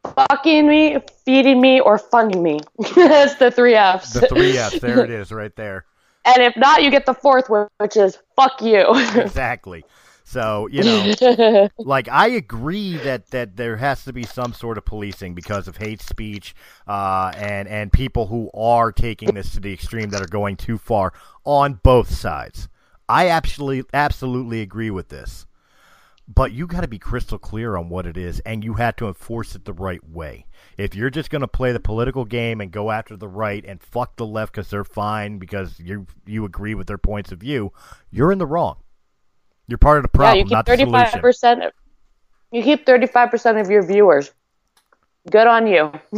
[0.04, 2.60] Fucking me, feeding me, or funding me.
[2.96, 4.12] That's the three F's.
[4.12, 4.80] The three F's.
[4.82, 5.86] There it is, right there.
[6.26, 8.86] And if not, you get the fourth one, which is fuck you.
[9.16, 9.86] exactly.
[10.28, 11.08] So you know,
[11.86, 15.78] like I agree that that there has to be some sort of policing because of
[15.78, 16.54] hate speech,
[16.88, 20.78] uh, and and people who are taking this to the extreme that are going too
[20.78, 21.14] far
[21.46, 22.68] on both sides.
[23.10, 25.46] I absolutely absolutely agree with this.
[26.28, 29.08] but you got to be crystal clear on what it is, and you have to
[29.08, 30.46] enforce it the right way.
[30.78, 33.82] If you're just going to play the political game and go after the right and
[33.82, 37.72] fuck the left because they're fine because you you agree with their points of view,
[38.12, 38.78] you're in the wrong.
[39.68, 41.22] You're part of the problem, yeah, you keep not the solution.
[41.22, 41.72] 35%,
[42.52, 44.32] you keep 35% of your viewers.
[45.30, 45.92] Good on you.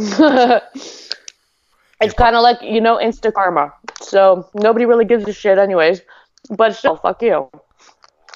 [2.00, 3.72] it's kind of like, you know, insta karma.
[4.00, 6.02] So nobody really gives a shit anyways.
[6.48, 7.50] But still, fuck you.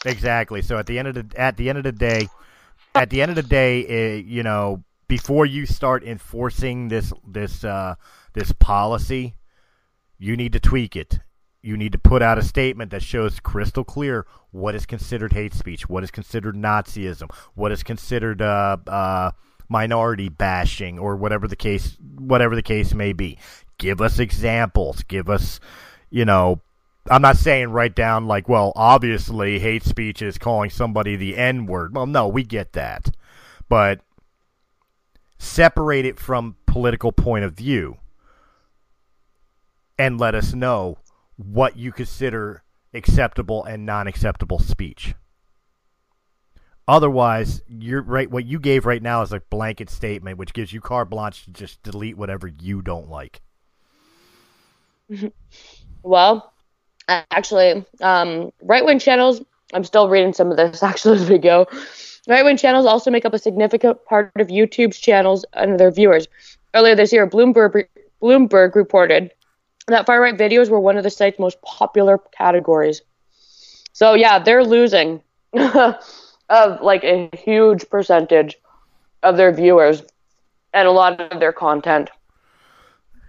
[0.04, 0.62] Exactly.
[0.62, 2.28] So at the end of the at the end of the day,
[2.94, 7.64] at the end of the day, uh, you know, before you start enforcing this this
[7.64, 7.94] uh,
[8.34, 9.34] this policy,
[10.18, 11.20] you need to tweak it.
[11.64, 15.54] You need to put out a statement that shows crystal clear what is considered hate
[15.54, 19.30] speech, what is considered Nazism, what is considered uh, uh,
[19.70, 23.38] minority bashing, or whatever the case whatever the case may be.
[23.78, 25.04] Give us examples.
[25.04, 25.58] Give us,
[26.10, 26.60] you know,
[27.10, 31.64] I'm not saying write down like, well, obviously hate speech is calling somebody the N
[31.64, 31.94] word.
[31.94, 33.10] Well, no, we get that.
[33.70, 34.00] But
[35.38, 37.96] separate it from political point of view
[39.98, 40.98] and let us know
[41.36, 45.14] what you consider acceptable and non-acceptable speech.
[46.86, 48.30] Otherwise, you're right.
[48.30, 51.50] What you gave right now is a blanket statement, which gives you carte blanche to
[51.50, 53.40] just delete whatever you don't like.
[56.06, 56.52] Well,
[57.08, 59.40] actually, um, right wing channels.
[59.72, 61.66] I'm still reading some of this actually as we go.
[62.28, 66.28] Right wing channels also make up a significant part of YouTube's channels and their viewers.
[66.74, 67.86] Earlier this year, Bloomberg
[68.22, 69.32] Bloomberg reported
[69.88, 73.02] that far right videos were one of the site's most popular categories.
[73.92, 78.56] So yeah, they're losing of like a huge percentage
[79.22, 80.02] of their viewers
[80.72, 82.10] and a lot of their content.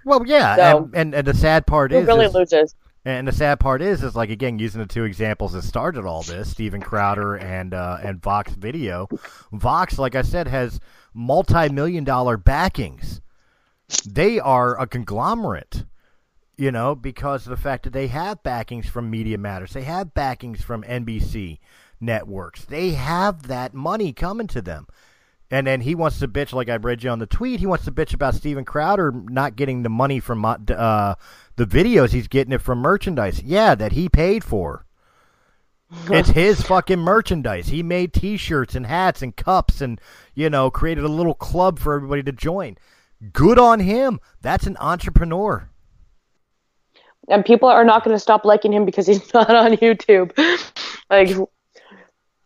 [0.06, 2.76] Well, yeah, So- and, and and the sad part Who is, really is loses?
[3.08, 6.24] And the sad part is, is like again using the two examples that started all
[6.24, 9.08] this, Steven Crowder and uh, and Vox Video.
[9.52, 10.80] Vox, like I said, has
[11.14, 13.22] multi-million dollar backings.
[14.08, 15.86] They are a conglomerate,
[16.58, 19.74] you know, because of the fact that they have backings from Media Matters.
[19.74, 21.60] They have backings from NBC
[22.00, 22.66] networks.
[22.66, 24.88] They have that money coming to them.
[25.52, 27.60] And then he wants to bitch, like I read you on the tweet.
[27.60, 32.12] He wants to bitch about Steven Crowder not getting the money from uh, the videos.
[32.12, 33.44] He's getting it from merchandise.
[33.44, 34.86] Yeah, that he paid for.
[36.10, 37.68] it's his fucking merchandise.
[37.68, 40.02] He made T-shirts and hats and cups, and
[40.34, 42.76] you know, created a little club for everybody to join.
[43.32, 44.20] Good on him.
[44.42, 45.70] That's an entrepreneur.
[47.30, 50.32] And people are not going to stop liking him because he's not on YouTube.
[51.10, 51.30] like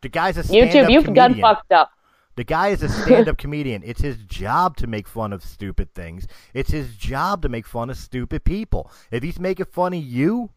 [0.02, 1.14] The guy's a YouTube, you've comedian.
[1.14, 1.92] done fucked up.
[2.36, 3.84] The guy is a stand-up comedian.
[3.86, 6.26] It's his job to make fun of stupid things.
[6.54, 8.90] It's his job to make fun of stupid people.
[9.12, 10.50] If he's making fun of you,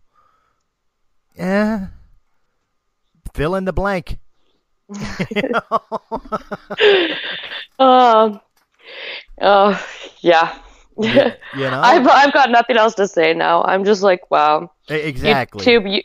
[1.37, 1.87] eh,
[3.35, 4.19] fill in the blank.
[7.79, 8.41] Um,
[9.41, 9.87] oh
[10.21, 10.57] yeah.
[11.55, 13.63] You know, I've I've got nothing else to say now.
[13.65, 14.71] I'm just like, wow.
[14.89, 15.65] Exactly.
[15.65, 16.03] YouTube, you,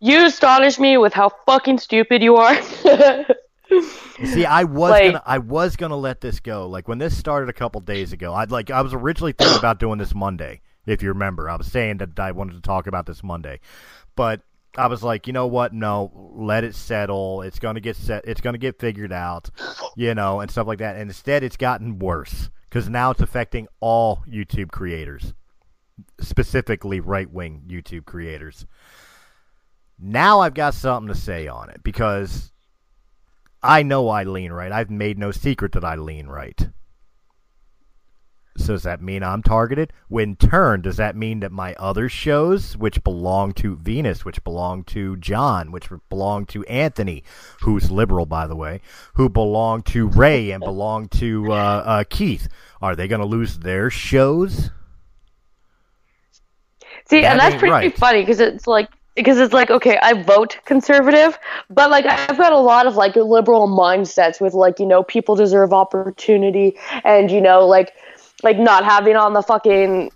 [0.00, 2.54] you astonish me with how fucking stupid you are.
[4.24, 6.66] See, I was Like- gonna, I was gonna let this go.
[6.68, 9.78] Like when this started a couple days ago, I'd like, I was originally thinking about
[9.78, 10.60] doing this Monday.
[10.86, 13.60] If you remember, I was saying that I wanted to talk about this Monday,
[14.16, 14.40] but
[14.76, 15.74] I was like, you know what?
[15.74, 17.42] No, let it settle.
[17.42, 18.24] It's gonna get set.
[18.26, 19.50] It's gonna get figured out,
[19.96, 20.96] you know, and stuff like that.
[20.96, 25.32] And instead, it's gotten worse because now it's affecting all YouTube creators,
[26.20, 28.66] specifically right wing YouTube creators.
[29.98, 32.52] Now I've got something to say on it because
[33.62, 34.70] I know I lean right.
[34.70, 36.68] I've made no secret that I lean right.
[38.58, 39.92] So does that mean I'm targeted?
[40.08, 44.84] When turn, does that mean that my other shows, which belong to Venus, which belong
[44.84, 47.24] to John, which belong to Anthony,
[47.62, 48.80] who's liberal by the way,
[49.14, 52.48] who belong to Ray and belong to uh, uh, Keith,
[52.82, 54.70] are they going to lose their shows?
[57.08, 57.96] See, That and that's pretty right.
[57.96, 61.38] funny because it's like because it's like okay, I vote conservative,
[61.70, 65.34] but like I've got a lot of like liberal mindsets with like you know people
[65.34, 67.92] deserve opportunity and you know like
[68.42, 70.10] like not having on the fucking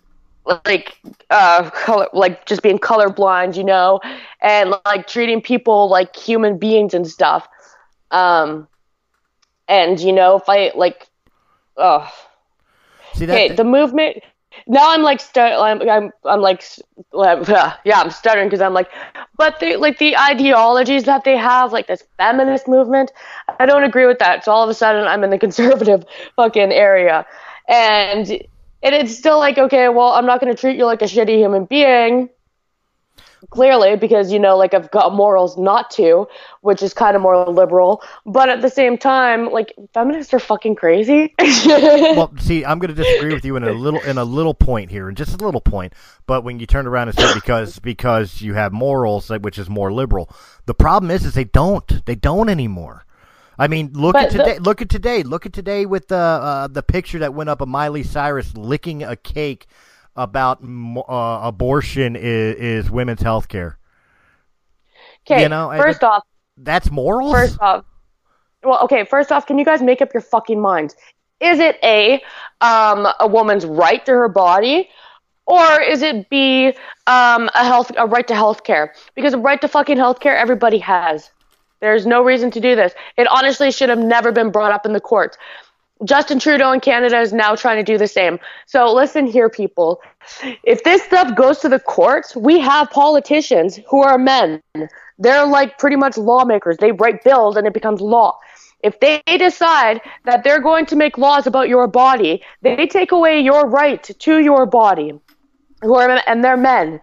[0.64, 0.98] like
[1.30, 4.00] uh color like just being colorblind, you know,
[4.40, 7.48] and like treating people like human beings and stuff.
[8.10, 8.68] Um,
[9.68, 11.06] and you know if I like,
[11.76, 12.10] oh.
[13.14, 13.34] See that?
[13.34, 14.18] Okay, the movement.
[14.66, 15.52] Now I'm like start.
[15.52, 16.62] I'm I'm, I'm like
[17.12, 17.48] like,
[17.84, 18.90] yeah, I'm stuttering because I'm like,
[19.36, 23.12] but the like the ideologies that they have, like this feminist movement,
[23.58, 24.44] I don't agree with that.
[24.44, 26.04] So all of a sudden I'm in the conservative
[26.36, 27.26] fucking area,
[27.68, 31.06] and and it's still like okay, well I'm not going to treat you like a
[31.06, 32.28] shitty human being.
[33.50, 36.28] clearly because you know like i've got morals not to
[36.60, 38.00] which is kind of more liberal.
[38.24, 41.34] But at the same time like feminists are fucking crazy.
[42.16, 44.90] Well see i'm going to disagree with you in a little in a little point
[44.90, 45.92] here and just a little point.
[46.26, 49.92] But when you turn around and say because because you have morals which is more
[49.92, 50.30] liberal.
[50.66, 52.04] The problem is is they don't.
[52.06, 53.04] They don't anymore
[53.62, 54.54] I mean, look but at today.
[54.54, 55.22] The, look at today.
[55.22, 59.04] Look at today with the uh, the picture that went up of Miley Cyrus licking
[59.04, 59.68] a cake
[60.16, 63.78] about uh, abortion is, is women's health care.
[65.24, 66.24] Okay, you know, first off,
[66.56, 67.32] that's morals.
[67.32, 67.84] First off,
[68.64, 69.04] well, okay.
[69.04, 70.96] First off, can you guys make up your fucking minds?
[71.38, 72.20] Is it a
[72.62, 74.90] um, a woman's right to her body,
[75.46, 76.74] or is it B
[77.06, 78.92] um, a health a right to health care?
[79.14, 81.30] Because a right to fucking health care everybody has.
[81.82, 82.94] There's no reason to do this.
[83.16, 85.36] It honestly should have never been brought up in the courts.
[86.04, 88.38] Justin Trudeau in Canada is now trying to do the same.
[88.66, 90.00] So listen here, people.
[90.62, 94.62] If this stuff goes to the courts, we have politicians who are men.
[95.18, 96.76] They're like pretty much lawmakers.
[96.78, 98.38] They write bills and it becomes law.
[98.84, 103.40] If they decide that they're going to make laws about your body, they take away
[103.40, 105.18] your right to your body.
[105.82, 107.00] Who are and they're men.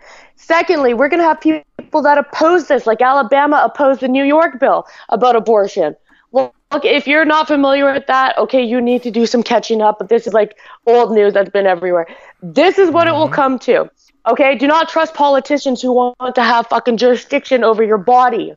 [0.50, 4.60] Secondly, we're going to have people that oppose this, like Alabama opposed the New York
[4.60, 5.96] bill about abortion.
[6.32, 10.00] Look, if you're not familiar with that, okay, you need to do some catching up,
[10.00, 12.08] but this is like old news that's been everywhere.
[12.42, 13.16] This is what mm-hmm.
[13.16, 13.36] it will mm-hmm.
[13.36, 13.92] come to.
[14.28, 18.56] Okay, do not trust politicians who want to have fucking jurisdiction over your body.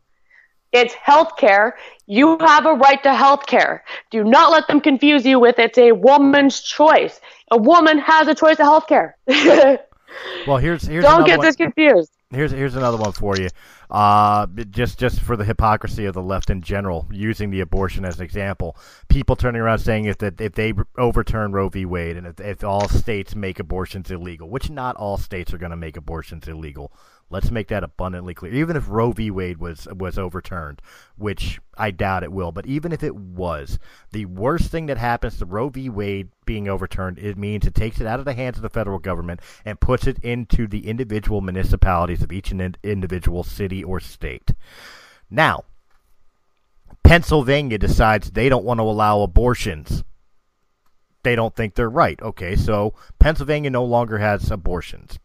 [0.73, 1.77] It's health care.
[2.07, 3.85] You have a right to health care.
[4.11, 7.21] Do not let them confuse you with it's a woman's choice.
[7.51, 9.19] A woman has a choice of health care.
[10.47, 11.47] well, here's here's don't get one.
[11.47, 12.13] this confused.
[12.31, 13.49] Here's here's another one for you.
[13.91, 18.19] Uh, just just for the hypocrisy of the left in general, using the abortion as
[18.19, 18.77] an example,
[19.09, 21.85] people turning around saying if that if they overturn Roe v.
[21.85, 25.71] Wade and if, if all states make abortions illegal, which not all states are going
[25.71, 26.93] to make abortions illegal,
[27.33, 28.53] Let's make that abundantly clear.
[28.53, 29.31] Even if Roe v.
[29.31, 30.83] Wade was was overturned,
[31.17, 33.79] which I doubt it will, but even if it was,
[34.11, 35.89] the worst thing that happens to Roe v.
[35.89, 38.99] Wade being overturned, it means it takes it out of the hands of the federal
[38.99, 44.53] government and puts it into the individual municipalities of each individual city or state.
[45.31, 45.65] Now,
[47.03, 50.05] Pennsylvania decides they don't want to allow abortions.
[51.23, 52.21] They don't think they're right.
[52.21, 55.19] Okay, so Pennsylvania no longer has abortions.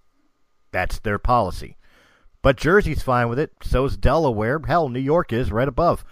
[0.71, 1.75] That's their policy.
[2.41, 3.51] But Jersey's fine with it.
[3.63, 4.59] So's Delaware.
[4.59, 6.05] Hell, New York is right above.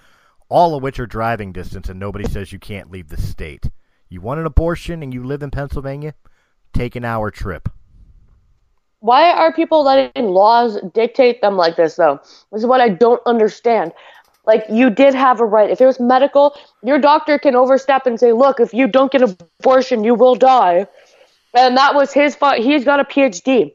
[0.49, 3.69] All of which are driving distance, and nobody says you can't leave the state.
[4.09, 6.13] You want an abortion and you live in Pennsylvania?
[6.73, 7.69] Take an hour trip.
[8.99, 12.19] Why are people letting laws dictate them like this, though?
[12.51, 13.93] This is what I don't understand.
[14.45, 15.69] Like, you did have a right.
[15.69, 19.21] If it was medical, your doctor can overstep and say, look, if you don't get
[19.21, 20.87] an abortion, you will die.
[21.55, 22.57] And that was his fault.
[22.57, 23.73] He's got a PhD.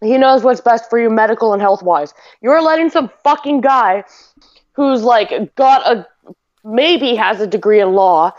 [0.00, 2.14] He knows what's best for you medical and health wise.
[2.40, 4.04] You're letting some fucking guy
[4.72, 6.06] who's like got a
[6.64, 8.32] maybe has a degree in law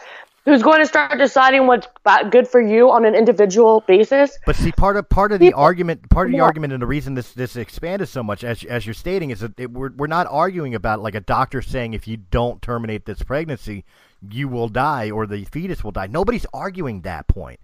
[0.45, 1.87] who's going to start deciding what's
[2.31, 4.37] good for you on an individual basis.
[4.45, 6.43] But see, part of part of the People, argument, part of the yeah.
[6.43, 9.59] argument, and the reason this this expanded so much, as as you're stating, is that
[9.59, 13.21] it, we're we're not arguing about like a doctor saying if you don't terminate this
[13.21, 13.85] pregnancy,
[14.29, 16.07] you will die or the fetus will die.
[16.07, 17.59] Nobody's arguing that point.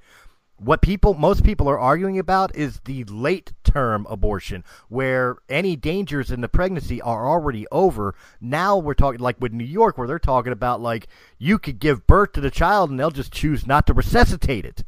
[0.57, 6.31] What people, most people are arguing about is the late term abortion, where any dangers
[6.31, 8.15] in the pregnancy are already over.
[8.41, 12.07] Now we're talking like with New York, where they're talking about like you could give
[12.07, 14.83] birth to the child and they'll just choose not to resuscitate it.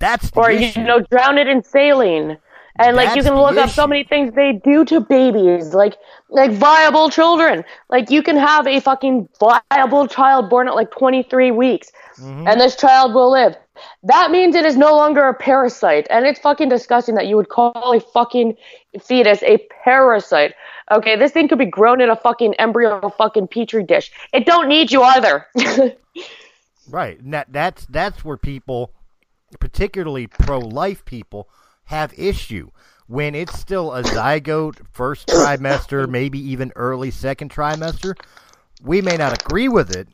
[0.00, 0.80] That's or issue.
[0.80, 2.38] you know drown it in saline.
[2.76, 5.96] And like That's you can look up so many things they do to babies, like
[6.28, 7.64] like viable children.
[7.88, 12.48] Like you can have a fucking viable child born at like 23 weeks, mm-hmm.
[12.48, 13.56] and this child will live.
[14.02, 17.48] That means it is no longer a parasite, and it's fucking disgusting that you would
[17.48, 18.56] call a fucking
[19.00, 20.54] fetus a parasite.
[20.90, 24.12] Okay, this thing could be grown in a fucking embryo fucking petri dish.
[24.32, 25.46] It don't need you either.
[26.88, 27.18] right.
[27.30, 28.92] That that's that's where people,
[29.58, 31.48] particularly pro-life people,
[31.84, 32.70] have issue
[33.06, 38.14] when it's still a zygote first trimester, maybe even early second trimester.
[38.82, 40.08] We may not agree with it,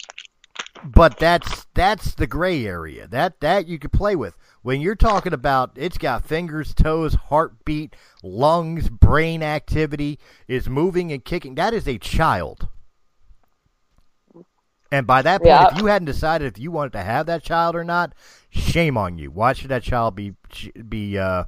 [0.85, 3.07] but that's that's the gray area.
[3.07, 4.37] That that you could play with.
[4.62, 10.18] When you're talking about it's got fingers, toes, heartbeat, lungs, brain activity,
[10.49, 11.55] is moving and kicking.
[11.55, 12.68] That is a child.
[14.93, 15.68] And by that point, yeah.
[15.72, 18.12] if you hadn't decided if you wanted to have that child or not,
[18.51, 19.31] shame on you.
[19.31, 20.35] Why should that child be
[20.89, 21.45] be uh,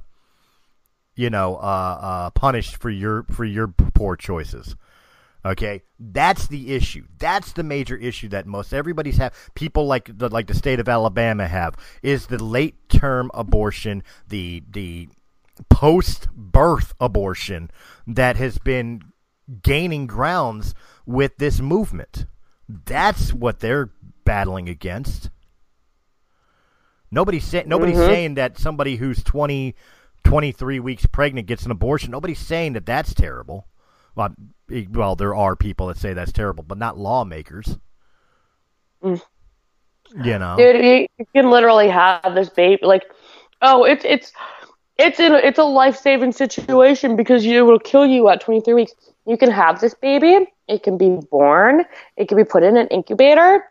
[1.15, 4.75] you know uh, uh, punished for your for your poor choices?
[5.45, 7.05] Okay, that's the issue.
[7.17, 9.33] That's the major issue that most everybody's have.
[9.55, 14.63] People like the like the state of Alabama have is the late term abortion, the
[14.69, 15.09] the
[15.69, 17.69] post birth abortion
[18.07, 19.01] that has been
[19.61, 20.73] gaining grounds
[21.05, 22.25] with this movement.
[22.69, 23.91] That's what they're
[24.23, 25.29] battling against.
[27.11, 28.11] Nobody's, say, nobody's mm-hmm.
[28.11, 29.75] saying that somebody who's 20,
[30.23, 32.09] 23 weeks pregnant gets an abortion.
[32.09, 33.67] Nobody's saying that that's terrible.
[34.15, 34.33] Well,
[34.91, 37.77] well, there are people that say that's terrible, but not lawmakers.
[39.03, 39.21] Mm.
[40.23, 42.85] You know, dude, you can literally have this baby.
[42.85, 43.03] Like,
[43.61, 44.31] oh, it's it's
[44.97, 48.73] it's in a, it's a life saving situation because you will kill you at 23
[48.73, 48.93] weeks.
[49.25, 50.47] You can have this baby.
[50.67, 51.85] It can be born.
[52.15, 53.63] It can be put in an incubator.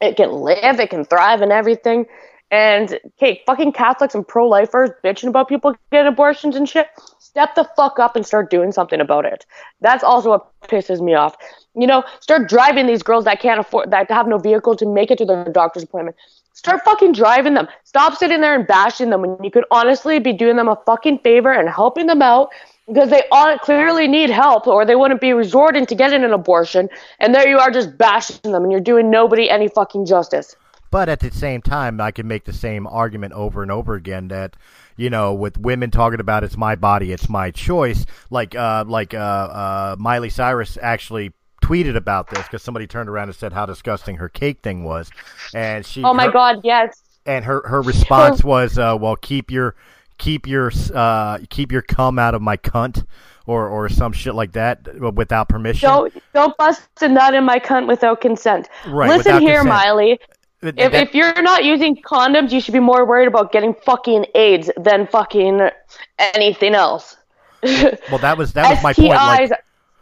[0.00, 0.80] It can live.
[0.80, 2.06] It can thrive and everything.
[2.50, 6.88] And okay, fucking Catholics and pro lifers bitching about people getting abortions and shit.
[7.30, 9.46] Step the fuck up and start doing something about it.
[9.80, 11.36] That's also what pisses me off.
[11.76, 15.12] You know, start driving these girls that can't afford that have no vehicle to make
[15.12, 16.16] it to their doctor's appointment.
[16.54, 17.68] Start fucking driving them.
[17.84, 21.20] Stop sitting there and bashing them when you could honestly be doing them a fucking
[21.20, 22.50] favor and helping them out
[22.88, 23.22] because they
[23.62, 26.88] clearly need help or they wouldn't be resorting to getting an abortion.
[27.20, 30.56] And there you are just bashing them and you're doing nobody any fucking justice.
[30.90, 34.26] But at the same time, I can make the same argument over and over again
[34.28, 34.56] that
[35.00, 38.04] you know, with women talking about it's my body, it's my choice.
[38.28, 41.32] Like, uh, like uh, uh, Miley Cyrus actually
[41.62, 45.10] tweeted about this because somebody turned around and said how disgusting her cake thing was,
[45.54, 46.04] and she.
[46.04, 46.60] Oh my her, God!
[46.64, 47.00] Yes.
[47.24, 49.74] And her her response was, uh, "Well, keep your
[50.18, 53.04] keep your uh, keep your cum out of my cunt."
[53.46, 55.88] Or, or some shit like that without permission.
[55.88, 58.68] Don't don't bust a nut in my cunt without consent.
[58.86, 59.68] Right, Listen here, consent.
[59.68, 60.20] Miley.
[60.62, 64.26] If, that, if you're not using condoms, you should be more worried about getting fucking
[64.34, 65.70] AIDS than fucking
[66.18, 67.16] anything else.
[67.62, 69.08] well, that was that was my point.
[69.10, 69.50] Like,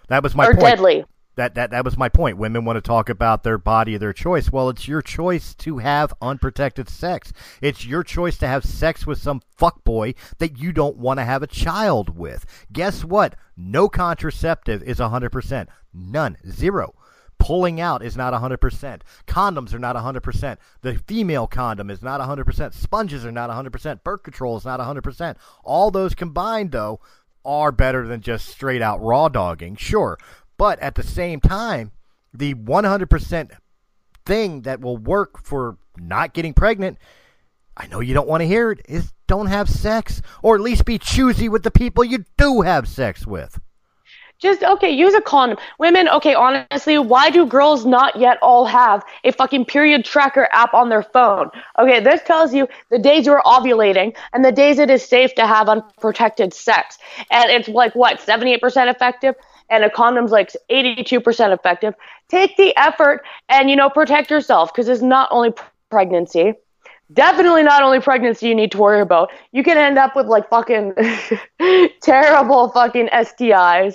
[0.08, 0.60] that was my are point.
[0.60, 1.04] deadly.
[1.36, 2.36] That, that that was my point.
[2.36, 4.50] Women want to talk about their body, their choice.
[4.50, 7.32] Well, it's your choice to have unprotected sex.
[7.62, 11.44] It's your choice to have sex with some fuckboy that you don't want to have
[11.44, 12.44] a child with.
[12.72, 13.36] Guess what?
[13.56, 15.68] No contraceptive is 100%.
[15.94, 16.36] None.
[16.48, 16.94] Zero.
[17.38, 19.00] Pulling out is not 100%.
[19.26, 20.56] Condoms are not 100%.
[20.82, 22.74] The female condom is not 100%.
[22.74, 24.02] Sponges are not 100%.
[24.02, 25.36] Birth control is not 100%.
[25.64, 27.00] All those combined, though,
[27.44, 30.18] are better than just straight out raw dogging, sure.
[30.56, 31.92] But at the same time,
[32.34, 33.50] the 100%
[34.26, 36.98] thing that will work for not getting pregnant,
[37.76, 40.20] I know you don't want to hear it, is don't have sex.
[40.42, 43.60] Or at least be choosy with the people you do have sex with.
[44.38, 45.58] Just okay, use a condom.
[45.80, 50.74] Women, okay, honestly, why do girls not yet all have a fucking period tracker app
[50.74, 51.50] on their phone?
[51.76, 55.46] Okay, this tells you the days you're ovulating and the days it is safe to
[55.46, 56.98] have unprotected sex.
[57.32, 59.34] And it's like what, 78% effective?
[59.70, 61.94] And a condom's like 82% effective.
[62.28, 65.52] Take the effort and, you know, protect yourself because it's not only
[65.90, 66.54] pregnancy
[67.12, 69.30] definitely not only pregnancy you need to worry about.
[69.52, 70.94] You can end up with like fucking
[72.02, 73.94] terrible fucking STIs.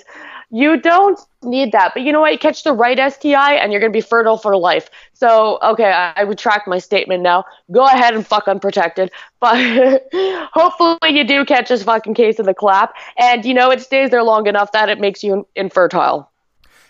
[0.54, 1.94] You don't need that.
[1.94, 2.30] But you know what?
[2.30, 4.88] You catch the right STI and you're going to be fertile for life.
[5.12, 7.44] So, okay, I, I retract my statement now.
[7.72, 9.10] Go ahead and fuck unprotected.
[9.40, 9.58] But
[10.52, 12.94] hopefully you do catch this fucking case of the clap.
[13.18, 16.30] And, you know, it stays there long enough that it makes you infertile.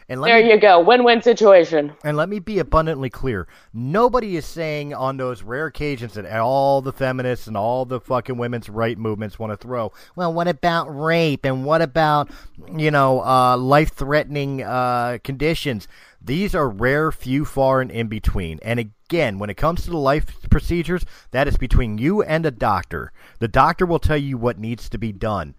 [0.09, 1.93] And there me, you go, win-win situation.
[2.05, 6.83] And let me be abundantly clear: nobody is saying on those rare occasions that all
[6.83, 9.93] the feminists and all the fucking women's right movements want to throw.
[10.15, 12.31] Well, what about rape and what about
[12.77, 15.89] you know uh, life-threatening uh, conditions?
[16.21, 18.59] These are rare, few, far, and in between.
[18.63, 22.51] And again, when it comes to the life procedures, that is between you and a
[22.51, 23.13] doctor.
[23.41, 25.55] The doctor will tell you what needs to be done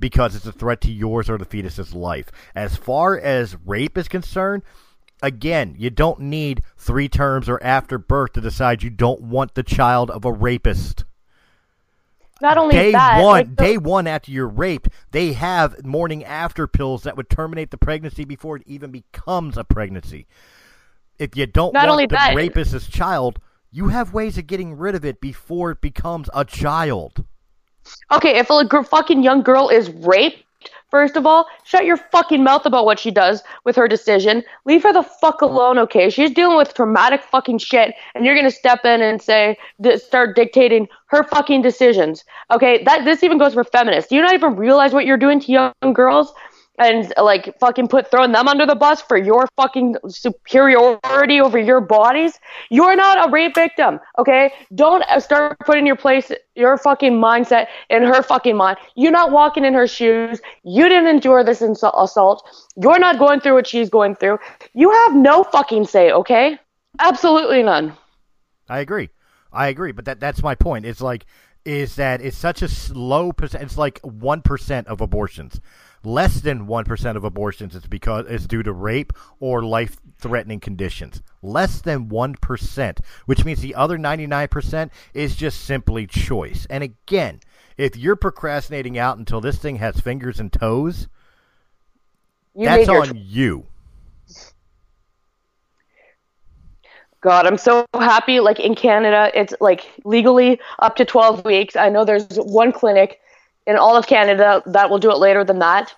[0.00, 2.30] because it's a threat to yours or the fetus's life.
[2.54, 4.62] As far as rape is concerned,
[5.22, 9.62] again, you don't need three terms or after birth to decide you don't want the
[9.62, 11.04] child of a rapist.
[12.40, 16.24] Not only day that, one, like the- day one after you're raped, they have morning
[16.24, 20.26] after pills that would terminate the pregnancy before it even becomes a pregnancy.
[21.18, 23.40] If you don't Not want only the that, rapist's child,
[23.70, 27.24] you have ways of getting rid of it before it becomes a child.
[28.12, 30.42] Okay, if a g- fucking young girl is raped,
[30.90, 34.42] first of all, shut your fucking mouth about what she does with her decision.
[34.64, 36.10] Leave her the fuck alone, okay?
[36.10, 39.56] She's dealing with traumatic fucking shit, and you're gonna step in and say,
[39.96, 42.24] start dictating her fucking decisions.
[42.50, 44.08] Okay, that this even goes for feminists.
[44.08, 46.32] Do you not even realize what you're doing to young girls?
[46.78, 51.80] And like fucking put throwing them under the bus for your fucking superiority over your
[51.80, 52.38] bodies.
[52.70, 54.52] You're not a rape victim, okay?
[54.74, 58.78] Don't uh, start putting your place, your fucking mindset in her fucking mind.
[58.94, 60.40] You're not walking in her shoes.
[60.62, 62.48] You didn't endure this assault.
[62.76, 64.38] You're not going through what she's going through.
[64.72, 66.58] You have no fucking say, okay?
[66.98, 67.92] Absolutely none.
[68.68, 69.10] I agree.
[69.52, 70.86] I agree, but that that's my point.
[70.86, 71.26] It's like
[71.64, 73.64] is that it's such a slow percent.
[73.64, 75.60] It's like one percent of abortions.
[76.02, 81.22] Less than one percent of abortions is because is due to rape or life-threatening conditions.
[81.42, 86.66] Less than one percent, which means the other ninety-nine percent is just simply choice.
[86.70, 87.40] And again,
[87.76, 91.08] if you're procrastinating out until this thing has fingers and toes,
[92.54, 93.66] You that's on you.
[97.20, 98.40] God, I'm so happy.
[98.40, 101.76] Like in Canada, it's like legally up to 12 weeks.
[101.76, 103.20] I know there's one clinic
[103.66, 105.94] in all of Canada that will do it later than that.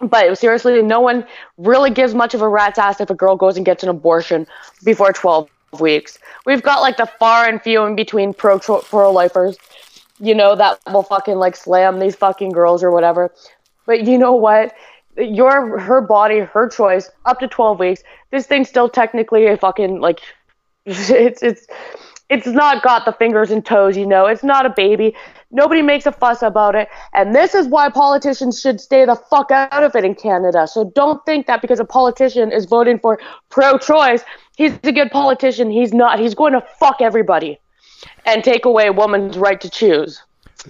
[0.00, 1.26] But seriously, no one
[1.58, 4.46] really gives much of a rat's ass if a girl goes and gets an abortion
[4.82, 5.48] before 12
[5.78, 6.18] weeks.
[6.46, 9.58] We've got like the far and few in between pro pro lifers,
[10.18, 13.32] you know, that will fucking like slam these fucking girls or whatever.
[13.86, 14.74] But you know what?
[15.18, 18.02] Your her body, her choice, up to 12 weeks.
[18.30, 20.20] This thing's still technically a fucking like
[20.86, 21.66] it's it's
[22.30, 24.26] it's not got the fingers and toes, you know.
[24.26, 25.14] It's not a baby.
[25.50, 26.88] Nobody makes a fuss about it.
[27.12, 30.68] And this is why politicians should stay the fuck out of it in Canada.
[30.68, 34.22] So don't think that because a politician is voting for pro choice,
[34.56, 35.70] he's a good politician.
[35.70, 36.20] He's not.
[36.20, 37.58] He's going to fuck everybody
[38.24, 40.22] and take away a woman's right to choose.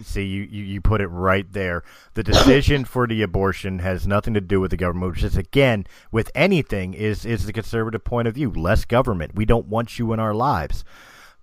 [0.03, 1.83] See, you, you, you put it right there.
[2.15, 5.85] The decision for the abortion has nothing to do with the government, which is again
[6.13, 8.51] with anything is is the conservative point of view.
[8.51, 9.35] Less government.
[9.35, 10.85] We don't want you in our lives.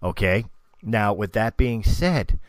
[0.02, 0.46] Okay.
[0.84, 2.40] Now, with that being said,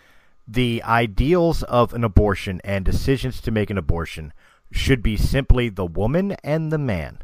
[0.47, 4.33] the ideals of an abortion and decisions to make an abortion
[4.71, 7.19] should be simply the woman and the man.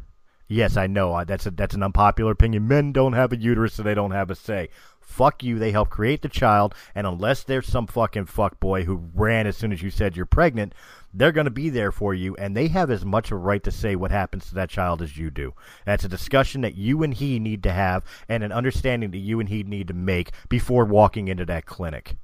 [0.47, 2.69] Yes, I know that's a, that's an unpopular opinion.
[2.69, 4.69] Men don't have a uterus, so they don't have a say.
[5.01, 5.59] Fuck you.
[5.59, 9.57] They help create the child, and unless there's some fucking fuck boy who ran as
[9.57, 10.75] soon as you said you're pregnant,
[11.15, 13.71] they're going to be there for you, and they have as much a right to
[13.71, 15.55] say what happens to that child as you do.
[15.87, 19.41] That's a discussion that you and he need to have, and an understanding that you
[19.41, 22.17] and he need to make before walking into that clinic.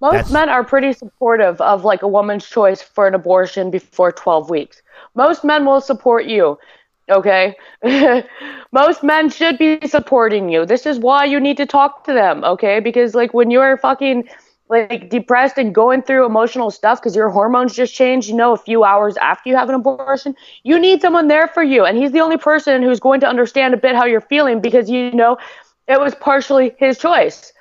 [0.00, 4.12] Most That's- men are pretty supportive of like a woman's choice for an abortion before
[4.12, 4.82] 12 weeks.
[5.14, 6.58] Most men will support you.
[7.08, 7.56] Okay?
[8.72, 10.66] Most men should be supporting you.
[10.66, 12.80] This is why you need to talk to them, okay?
[12.80, 14.28] Because like when you're fucking
[14.68, 18.56] like depressed and going through emotional stuff because your hormones just change, you know, a
[18.56, 21.84] few hours after you have an abortion, you need someone there for you.
[21.84, 24.90] And he's the only person who's going to understand a bit how you're feeling because
[24.90, 25.38] you know
[25.86, 27.52] it was partially his choice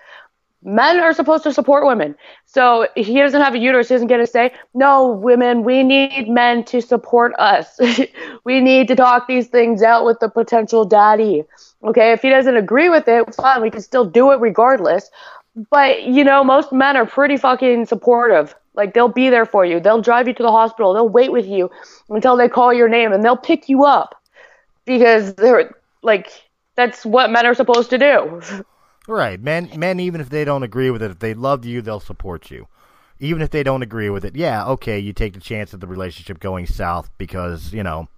[0.66, 2.16] men are supposed to support women.
[2.46, 4.52] So he doesn't have a uterus, he doesn't get a say.
[4.74, 7.80] No, women, we need men to support us.
[8.44, 11.44] we need to talk these things out with the potential daddy.
[11.84, 15.10] Okay, if he doesn't agree with it, fine, we can still do it regardless.
[15.70, 18.56] But you know, most men are pretty fucking supportive.
[18.76, 19.80] Like they'll be there for you.
[19.80, 20.94] They'll drive you to the hospital.
[20.94, 21.72] They'll wait with you
[22.10, 24.22] until they call your name and they'll pick you up
[24.86, 26.30] because they're like
[26.76, 28.42] that's what men are supposed to do.
[29.08, 29.40] Right.
[29.40, 32.50] Men men even if they don't agree with it, if they love you, they'll support
[32.50, 32.68] you.
[33.20, 35.86] Even if they don't agree with it, yeah, okay, you take the chance of the
[35.86, 38.10] relationship going south because, you know,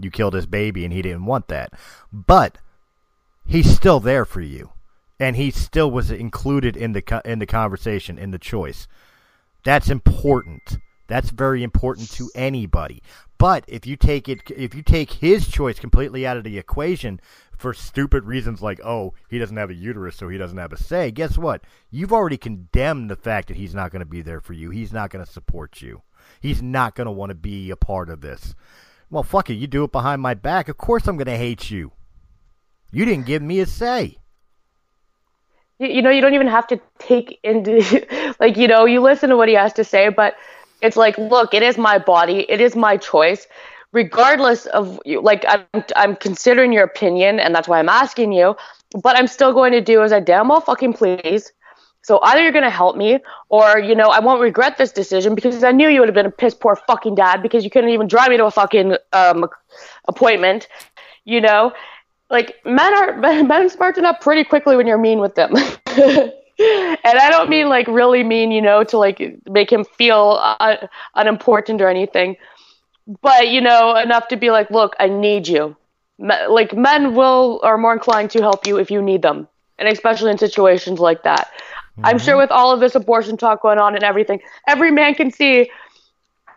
[0.00, 1.72] you killed his baby and he didn't want that.
[2.10, 2.56] But
[3.46, 4.70] he's still there for you.
[5.20, 8.88] And he still was included in the in the conversation, in the choice.
[9.64, 10.78] That's important.
[11.06, 13.02] That's very important to anybody.
[13.36, 17.20] But if you take it if you take his choice completely out of the equation
[17.60, 20.78] for stupid reasons like, oh, he doesn't have a uterus, so he doesn't have a
[20.78, 21.62] say, guess what?
[21.90, 24.70] You've already condemned the fact that he's not going to be there for you.
[24.70, 26.02] He's not going to support you.
[26.40, 28.54] He's not going to want to be a part of this.
[29.10, 29.54] Well, fuck it.
[29.54, 30.68] You do it behind my back.
[30.68, 31.92] Of course I'm going to hate you.
[32.92, 34.18] You didn't give me a say.
[35.80, 38.06] You, know you don't even have to take into
[38.40, 40.36] like you know you listen to what he has to say but
[40.82, 42.46] it's like look it is my body.
[42.48, 43.46] It is my choice.
[43.92, 45.64] Regardless of you like I'm,
[45.96, 48.54] I'm considering your opinion and that's why i'm asking you
[49.02, 51.52] but i'm still going to do as i damn well fucking please.
[52.02, 53.18] So either you're going to help me
[53.48, 56.26] or you know i won't regret this decision because i knew you would have been
[56.26, 59.48] a piss poor fucking dad because you couldn't even drive me to a fucking um,
[60.06, 60.68] appointment
[61.24, 61.72] you know
[62.30, 65.54] like men are men smarten up pretty quickly when you're mean with them.
[66.62, 70.76] And i don't mean like really mean you know to like make him feel uh,
[71.14, 72.36] unimportant or anything.
[73.22, 75.74] But you know enough to be like look i need you.
[76.18, 79.48] Like men will are more inclined to help you if you need them.
[79.78, 81.50] And especially in situations like that.
[82.04, 85.30] I'm sure with all of this abortion talk going on and everything every man can
[85.30, 85.70] see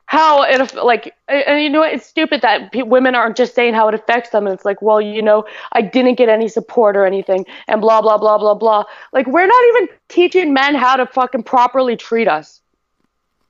[0.05, 1.93] how it like and and you know what?
[1.93, 4.81] it's stupid that pe- women aren't just saying how it affects them and it's like
[4.81, 8.53] well you know i didn't get any support or anything and blah blah blah blah
[8.53, 8.83] blah
[9.13, 12.61] like we're not even teaching men how to fucking properly treat us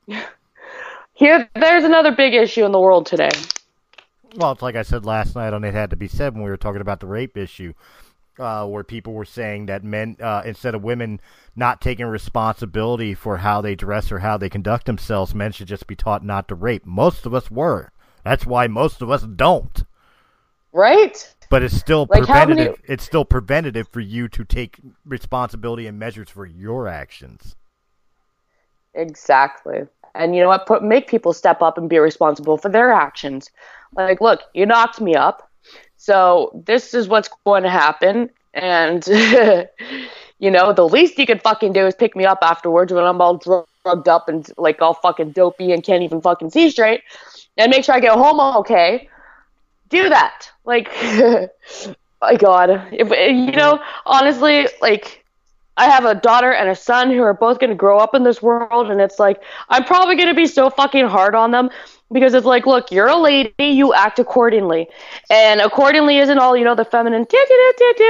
[1.13, 3.29] here there's another big issue in the world today
[4.35, 6.49] Well, it's like I said last night on It Had to Be Said when we
[6.49, 7.73] were talking about the rape issue.
[8.39, 11.19] Uh, where people were saying that men, uh, instead of women
[11.55, 15.87] not taking responsibility for how they dress or how they conduct themselves, men should just
[15.87, 16.85] be taught not to rape.
[16.85, 17.91] Most of us were.
[18.23, 19.83] That's why most of us don't.
[20.71, 21.35] Right?
[21.49, 22.83] But it's still Like, how many- preventative.
[22.87, 27.55] It's still preventative for you to take responsibility and measures for your actions.
[28.95, 29.83] Exactly.
[30.15, 30.65] And you know what?
[30.65, 33.49] Put make people step up and be responsible for their actions.
[33.95, 35.49] Like, look, you knocked me up,
[36.03, 38.29] so this is what's going to happen.
[38.53, 39.07] And
[40.39, 43.21] you know, the least you could fucking do is pick me up afterwards when I'm
[43.21, 47.03] all dr- drugged up and like all fucking dopey and can't even fucking see straight,
[47.55, 49.07] and make sure I get home okay.
[49.87, 50.51] Do that.
[50.65, 50.91] Like,
[52.21, 55.21] my God, if you know, honestly, like.
[55.75, 58.21] I have a daughter and a son who are both going to grow up in
[58.23, 61.71] this world, and it's like I'm probably going to be so fucking hard on them
[62.13, 64.87] because it's like, look, you're a lady, you act accordingly,
[65.29, 67.25] and accordingly isn't all you know the feminine,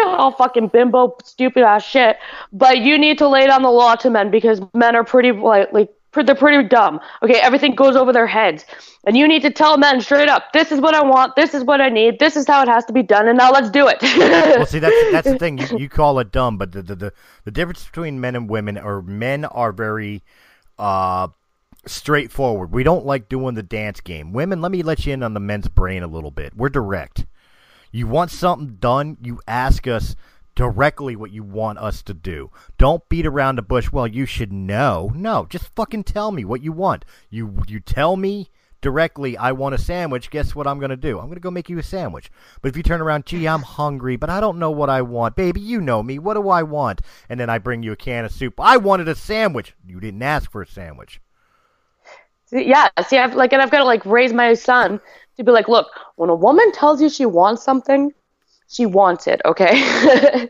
[0.05, 2.17] all fucking bimbo, stupid ass shit.
[2.51, 5.71] But you need to lay down the law to men because men are pretty like
[5.73, 6.99] like they're pretty dumb.
[7.23, 8.65] Okay, everything goes over their heads,
[9.05, 11.63] and you need to tell men straight up, this is what I want, this is
[11.63, 13.87] what I need, this is how it has to be done, and now let's do
[13.87, 13.97] it.
[14.01, 15.57] Well, see, that's that's the thing.
[15.57, 17.13] You, you call it dumb, but the, the the
[17.45, 20.23] the difference between men and women, or men are very
[20.77, 21.27] uh
[21.85, 22.71] straightforward.
[22.71, 24.33] We don't like doing the dance game.
[24.33, 26.55] Women, let me let you in on the men's brain a little bit.
[26.55, 27.25] We're direct.
[27.91, 30.15] You want something done, you ask us
[30.55, 32.51] directly what you want us to do.
[32.77, 33.91] Don't beat around the bush.
[33.91, 35.11] Well, you should know.
[35.15, 37.05] No, just fucking tell me what you want.
[37.29, 38.49] You you tell me
[38.81, 40.29] directly I want a sandwich.
[40.29, 41.17] Guess what I'm going to do?
[41.17, 42.29] I'm going to go make you a sandwich.
[42.61, 45.35] But if you turn around, "Gee, I'm hungry, but I don't know what I want."
[45.35, 46.19] Baby, you know me.
[46.19, 47.01] What do I want?
[47.29, 48.59] And then I bring you a can of soup.
[48.59, 49.73] I wanted a sandwich.
[49.85, 51.19] You didn't ask for a sandwich.
[52.53, 54.99] Yeah see i've like and i've got to like raise my son
[55.37, 58.11] to be like look when a woman tells you she wants something
[58.73, 60.49] she wants it okay?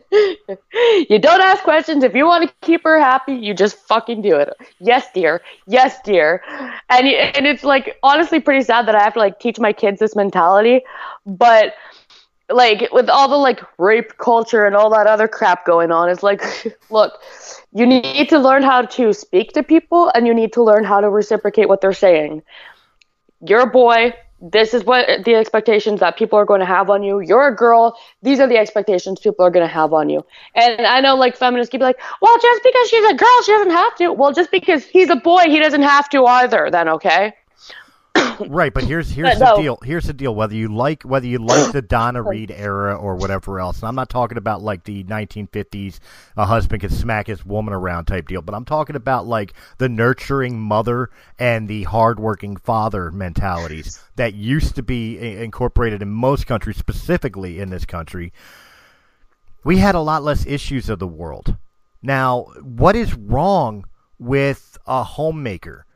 [1.10, 2.04] You don't ask questions.
[2.04, 4.48] If you want to keep her happy you just fucking do it.
[4.80, 5.42] Yes dear.
[5.66, 6.42] Yes dear.
[6.88, 10.00] And and it's like honestly pretty sad that i have to like teach my kids
[10.00, 10.82] this mentality
[11.26, 11.74] but
[12.50, 16.22] like with all the like rape culture and all that other crap going on it's
[16.22, 16.42] like
[16.90, 17.12] look
[17.74, 21.00] you need to learn how to speak to people and you need to learn how
[21.00, 22.42] to reciprocate what they're saying.
[23.46, 24.14] You're a boy.
[24.40, 27.20] This is what the expectations that people are going to have on you.
[27.20, 27.96] You're a girl.
[28.22, 30.24] These are the expectations people are going to have on you.
[30.54, 33.72] And i know like feminists keep like well just because she's a girl she doesn't
[33.72, 34.12] have to.
[34.12, 37.34] Well just because he's a boy he doesn't have to either then okay
[38.48, 39.62] Right, but here's here's But the no.
[39.62, 39.78] deal.
[39.82, 40.34] Here's the deal.
[40.34, 43.94] Whether you like whether you like the Donna Reed era or whatever else, and I'm
[43.94, 45.98] not talking about like the 1950s,
[46.36, 49.88] a husband can smack his woman around type deal, but I'm talking about like the
[49.88, 56.76] nurturing mother and the hardworking father mentalities that used to be incorporated in most countries,
[56.76, 58.32] specifically in this country.
[59.64, 61.56] We had a lot less issues of the world.
[62.02, 63.86] Now, what is wrong
[64.18, 65.86] with a homemaker?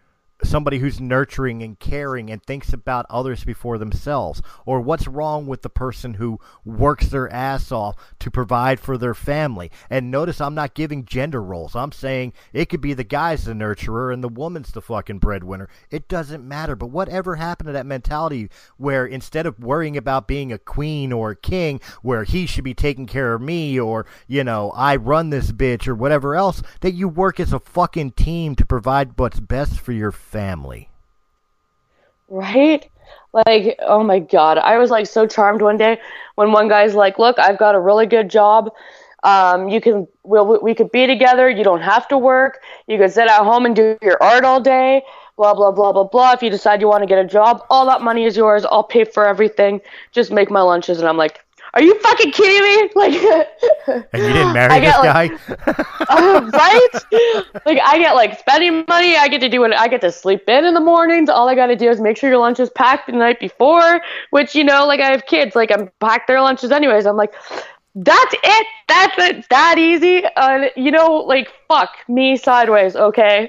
[0.43, 4.43] Somebody who's nurturing and caring and thinks about others before themselves?
[4.65, 9.15] Or what's wrong with the person who works their ass off to provide for their
[9.15, 9.71] family?
[9.91, 11.75] And notice I'm not giving gender roles.
[11.75, 15.69] I'm saying it could be the guy's the nurturer and the woman's the fucking breadwinner.
[15.91, 16.77] It doesn't matter.
[16.77, 21.31] But whatever happened to that mentality where instead of worrying about being a queen or
[21.31, 25.31] a king, where he should be taking care of me or, you know, I run
[25.31, 29.41] this bitch or whatever else, that you work as a fucking team to provide what's
[29.41, 30.28] best for your family.
[32.29, 32.89] Right?
[33.33, 34.59] Like, oh my God.
[34.59, 35.99] I was like so charmed one day
[36.35, 38.71] when one guy's like, look, I've got a really good job.
[39.25, 41.49] Um, you can, we'll, we could be together.
[41.49, 42.61] You don't have to work.
[42.87, 45.03] You could sit at home and do your art all day.
[45.37, 46.33] Blah, blah, blah, blah, blah.
[46.33, 48.65] If you decide you want to get a job, all that money is yours.
[48.65, 49.81] I'll pay for everything.
[50.13, 50.99] Just make my lunches.
[50.99, 51.45] And I'm like,
[51.79, 52.91] are you fucking kidding me?
[52.97, 53.13] Like,
[54.13, 55.27] And you didn't marry I this get, guy?
[55.27, 55.79] like-
[56.11, 56.89] uh, right?
[57.65, 59.17] Like I get like spending money.
[59.17, 59.73] I get to do it.
[59.73, 61.29] I get to sleep in in the mornings.
[61.29, 64.01] All I got to do is make sure your lunch is packed the night before.
[64.31, 65.55] Which you know, like I have kids.
[65.55, 67.07] Like I'm packed their lunches anyways.
[67.07, 67.33] I'm like,
[67.95, 68.67] that's it.
[68.89, 69.49] That's it.
[69.51, 70.25] That easy.
[70.37, 72.97] Uh, you know, like fuck me sideways.
[72.97, 73.49] Okay.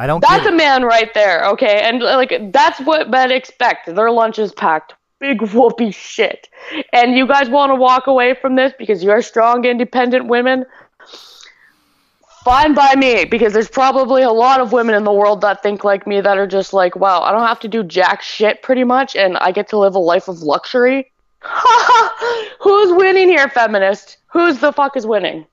[0.00, 1.80] I don't That's a man right there, okay?
[1.80, 3.92] And like that's what men expect.
[3.92, 4.94] Their lunch is packed.
[5.20, 6.48] Big whoopee shit.
[6.92, 10.64] And you guys want to walk away from this because you're strong, independent women?
[12.44, 15.84] Fine by me, because there's probably a lot of women in the world that think
[15.84, 18.84] like me that are just like, wow, I don't have to do jack shit pretty
[18.84, 21.12] much, and I get to live a life of luxury.
[22.60, 24.18] Who's winning here, feminist?
[24.28, 25.46] Who's the fuck is winning?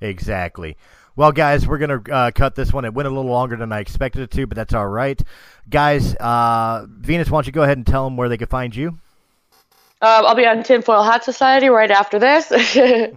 [0.00, 0.76] Exactly.
[1.16, 2.84] Well, guys, we're going to uh, cut this one.
[2.84, 5.20] It went a little longer than I expected it to, but that's all right.
[5.68, 8.74] Guys, uh, Venus, why don't you go ahead and tell them where they can find
[8.74, 8.98] you?
[10.02, 12.50] Um, I'll be on Tinfoil Hat Society right after this.
[12.76, 13.10] uh,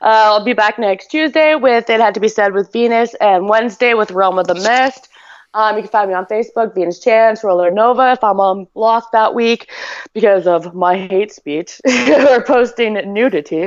[0.00, 3.92] I'll be back next Tuesday with It Had to Be Said with Venus, and Wednesday
[3.92, 5.08] with Realm of the Mist.
[5.54, 9.12] Um, you can find me on Facebook, Venus Chance, Roller Nova, if I'm on block
[9.12, 9.70] that week
[10.14, 13.64] because of my hate speech or posting nudity.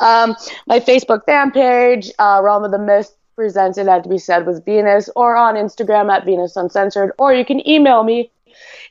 [0.00, 4.46] Um, my Facebook fan page, uh, Realm of the Mist presented Had to Be Said
[4.46, 8.30] with Venus, or on Instagram at Venus Uncensored, or you can email me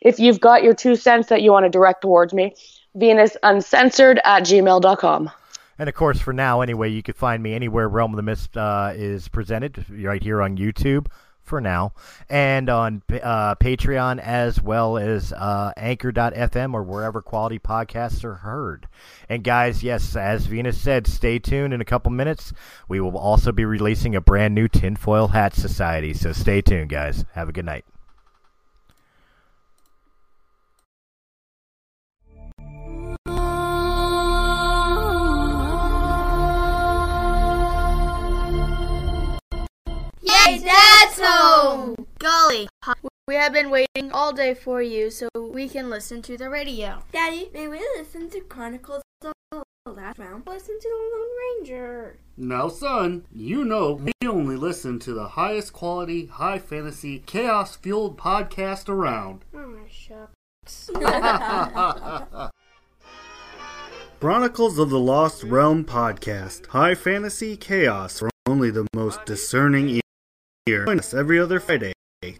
[0.02, 2.56] if you've got your two cents that you want to direct towards me
[2.98, 5.32] venusuncensored at gmail.com.
[5.80, 8.58] And of course, for now, anyway, you can find me anywhere Realm of the Mist
[8.58, 11.08] uh, is presented, right here on YouTube
[11.52, 11.92] for now,
[12.30, 18.88] and on uh, Patreon as well as uh, Anchor.fm or wherever quality podcasts are heard.
[19.28, 21.74] And guys, yes, as Venus said, stay tuned.
[21.74, 22.54] In a couple minutes,
[22.88, 26.14] we will also be releasing a brand new Tinfoil Hat Society.
[26.14, 27.26] So stay tuned, guys.
[27.34, 27.84] Have a good night.
[40.48, 42.08] Yay, Dad's home!
[42.20, 42.68] Golly,
[43.28, 47.04] we have been waiting all day for you so we can listen to the radio.
[47.12, 50.44] Daddy, may we listen to Chronicles of the Lost Realm?
[50.48, 51.30] Listen to the Lone
[51.60, 52.18] Ranger.
[52.38, 58.18] Now, son, you know we only listen to the highest quality, high fantasy, chaos fueled
[58.18, 59.46] podcast around.
[59.54, 60.90] Oh, shucks.
[64.20, 66.68] Chronicles of the Lost Realm podcast.
[66.68, 70.01] High fantasy chaos for only the most discerning
[70.68, 70.86] ear.
[70.86, 71.94] Join us every other Friday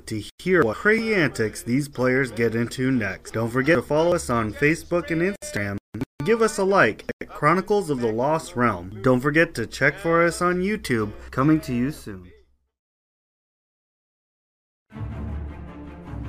[0.06, 3.32] to hear what crazy antics these players get into next.
[3.32, 5.78] Don't forget to follow us on Facebook and Instagram.
[6.24, 9.02] Give us a like at Chronicles of the Lost Realm.
[9.02, 11.12] Don't forget to check for us on YouTube.
[11.32, 12.32] Coming to you soon.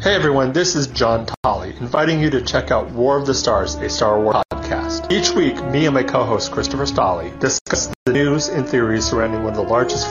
[0.00, 3.76] Hey everyone, this is John Tolley, inviting you to check out War of the Stars,
[3.76, 5.12] a Star Wars podcast.
[5.12, 9.52] Each week, me and my co-host Christopher Stolley discuss the news and theories surrounding one
[9.52, 10.10] of the largest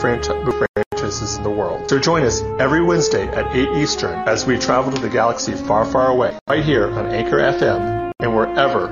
[1.11, 1.89] franchises in the world.
[1.89, 5.85] So join us every Wednesday at 8 Eastern as we travel to the galaxy far,
[5.85, 8.87] far away, right here on Anchor FM and wherever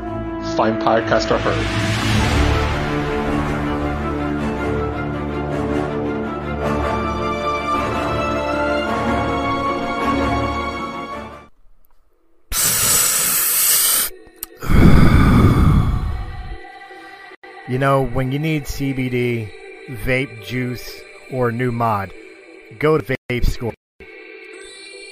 [0.55, 1.65] fine podcasts are heard.
[17.67, 19.51] You know, when you need CBD,
[19.89, 21.01] vape juice,
[21.31, 22.13] or new mod,
[22.79, 23.73] go to Vape Score.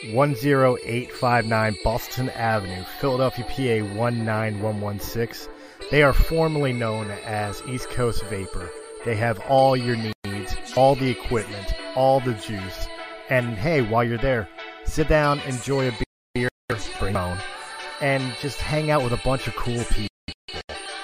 [0.04, 5.52] 10859 Boston Avenue, Philadelphia, PA 19116.
[5.92, 8.70] They are formerly known as East Coast Vapor.
[9.06, 12.88] They have all your needs, all the equipment, all the juice.
[13.30, 14.48] And hey, while you're there,
[14.86, 15.94] sit down, enjoy a
[16.34, 16.50] beer,
[17.00, 17.38] bring own,
[18.02, 20.08] and just hang out with a bunch of cool people.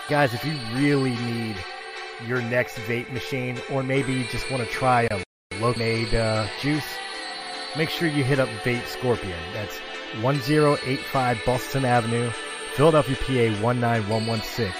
[0.09, 1.55] Guys, if you really need
[2.27, 5.23] your next vape machine, or maybe you just want to try a
[5.59, 6.85] local made uh, juice,
[7.77, 9.37] make sure you hit up Vape Scorpion.
[9.53, 9.77] That's
[10.21, 12.29] 1085 Boston Avenue,
[12.75, 14.73] Philadelphia, PA 19116.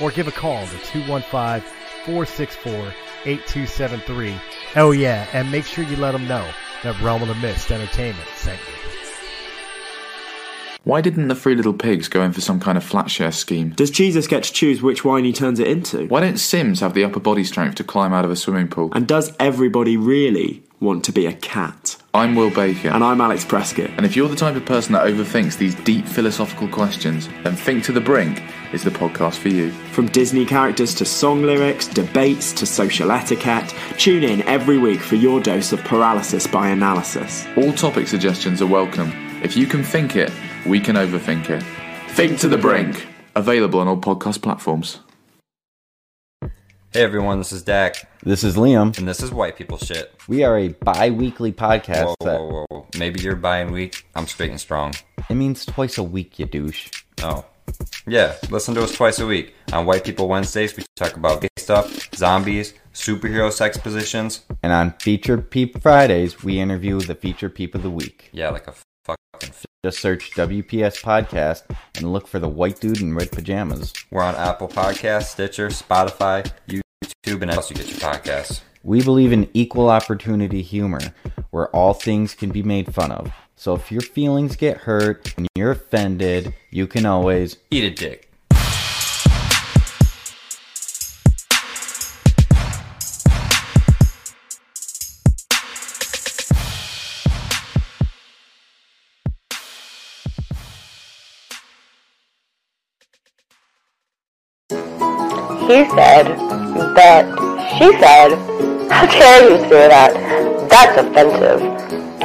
[0.00, 1.62] Or give a call to 215
[2.04, 2.92] 464
[3.24, 4.36] 8273.
[4.76, 6.48] Oh, yeah, and make sure you let them know
[6.82, 8.75] that Realm of the Mist Entertainment sent you.
[10.86, 13.70] Why didn't the Three Little Pigs go in for some kind of flat share scheme?
[13.70, 16.06] Does Jesus get to choose which wine he turns it into?
[16.06, 18.90] Why don't Sims have the upper body strength to climb out of a swimming pool?
[18.92, 21.96] And does everybody really want to be a cat?
[22.14, 22.90] I'm Will Baker.
[22.90, 23.90] And I'm Alex Prescott.
[23.96, 27.82] And if you're the type of person that overthinks these deep philosophical questions, then Think
[27.82, 28.40] to the Brink
[28.72, 29.72] is the podcast for you.
[29.90, 35.16] From Disney characters to song lyrics, debates to social etiquette, tune in every week for
[35.16, 37.44] your dose of paralysis by analysis.
[37.56, 39.10] All topic suggestions are welcome.
[39.42, 40.30] If you can think it,
[40.66, 41.62] we can overthink it.
[42.10, 43.06] Think to the Brink.
[43.34, 45.00] Available on all podcast platforms.
[46.92, 48.96] Hey everyone, this is Dak, This is Liam.
[48.96, 50.14] and this is White People Shit.
[50.28, 52.86] We are a bi weekly podcast Whoa, that whoa, whoa, whoa.
[52.98, 54.06] Maybe you're buying week.
[54.14, 54.94] I'm straight and strong.
[55.28, 56.88] it means twice a week, you douche.
[57.22, 57.44] Oh.
[58.06, 59.52] Yeah, listen to us twice a week.
[59.74, 64.46] On White People Wednesdays, we talk about gay stuff, zombies, superhero sex positions.
[64.62, 68.30] And on Feature Peep Fridays, we interview the feature Peep of the Week.
[68.32, 68.78] Yeah, like a fucking.
[68.78, 68.85] F-
[69.84, 71.62] Just search WPS Podcast
[71.96, 73.92] and look for the white dude in red pajamas.
[74.10, 78.60] We're on Apple Podcasts, Stitcher, Spotify, YouTube, and else you get your podcasts.
[78.82, 81.00] We believe in equal opportunity humor,
[81.50, 83.32] where all things can be made fun of.
[83.56, 88.25] So if your feelings get hurt and you're offended, you can always Eat a dick.
[105.66, 106.30] He said,
[106.94, 107.26] but
[107.76, 108.38] she said,
[108.88, 110.14] how dare you say that?
[110.70, 111.60] That's offensive.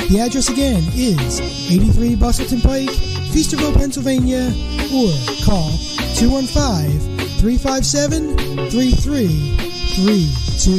[0.08, 2.96] The address again is 83 Bustleton Pike,
[3.36, 4.48] Feasterville, Pennsylvania,
[4.96, 5.12] or
[5.44, 5.68] call
[6.16, 8.38] 215 357
[8.70, 10.78] 3332.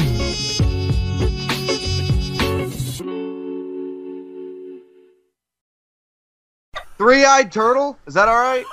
[6.97, 7.99] Three-eyed turtle?
[8.07, 8.65] Is that all right?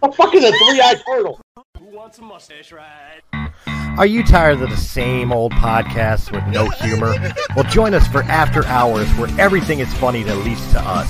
[0.00, 1.40] What the fuck is a three-eyed turtle?
[1.78, 3.22] Who wants a mustache ride?
[3.96, 7.14] Are you tired of the same old podcasts with no humor?
[7.54, 11.08] Well, join us for After Hours, where everything is funny, at least to us,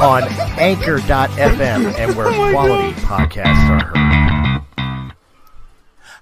[0.00, 0.24] on
[0.58, 4.10] Anchor.fm and where oh quality podcasts are heard.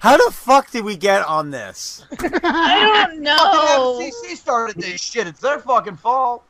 [0.00, 2.04] How the fuck did we get on this?
[2.20, 3.36] I don't know.
[3.36, 5.26] Fucking FCC started this shit.
[5.26, 6.44] It's their fucking fault.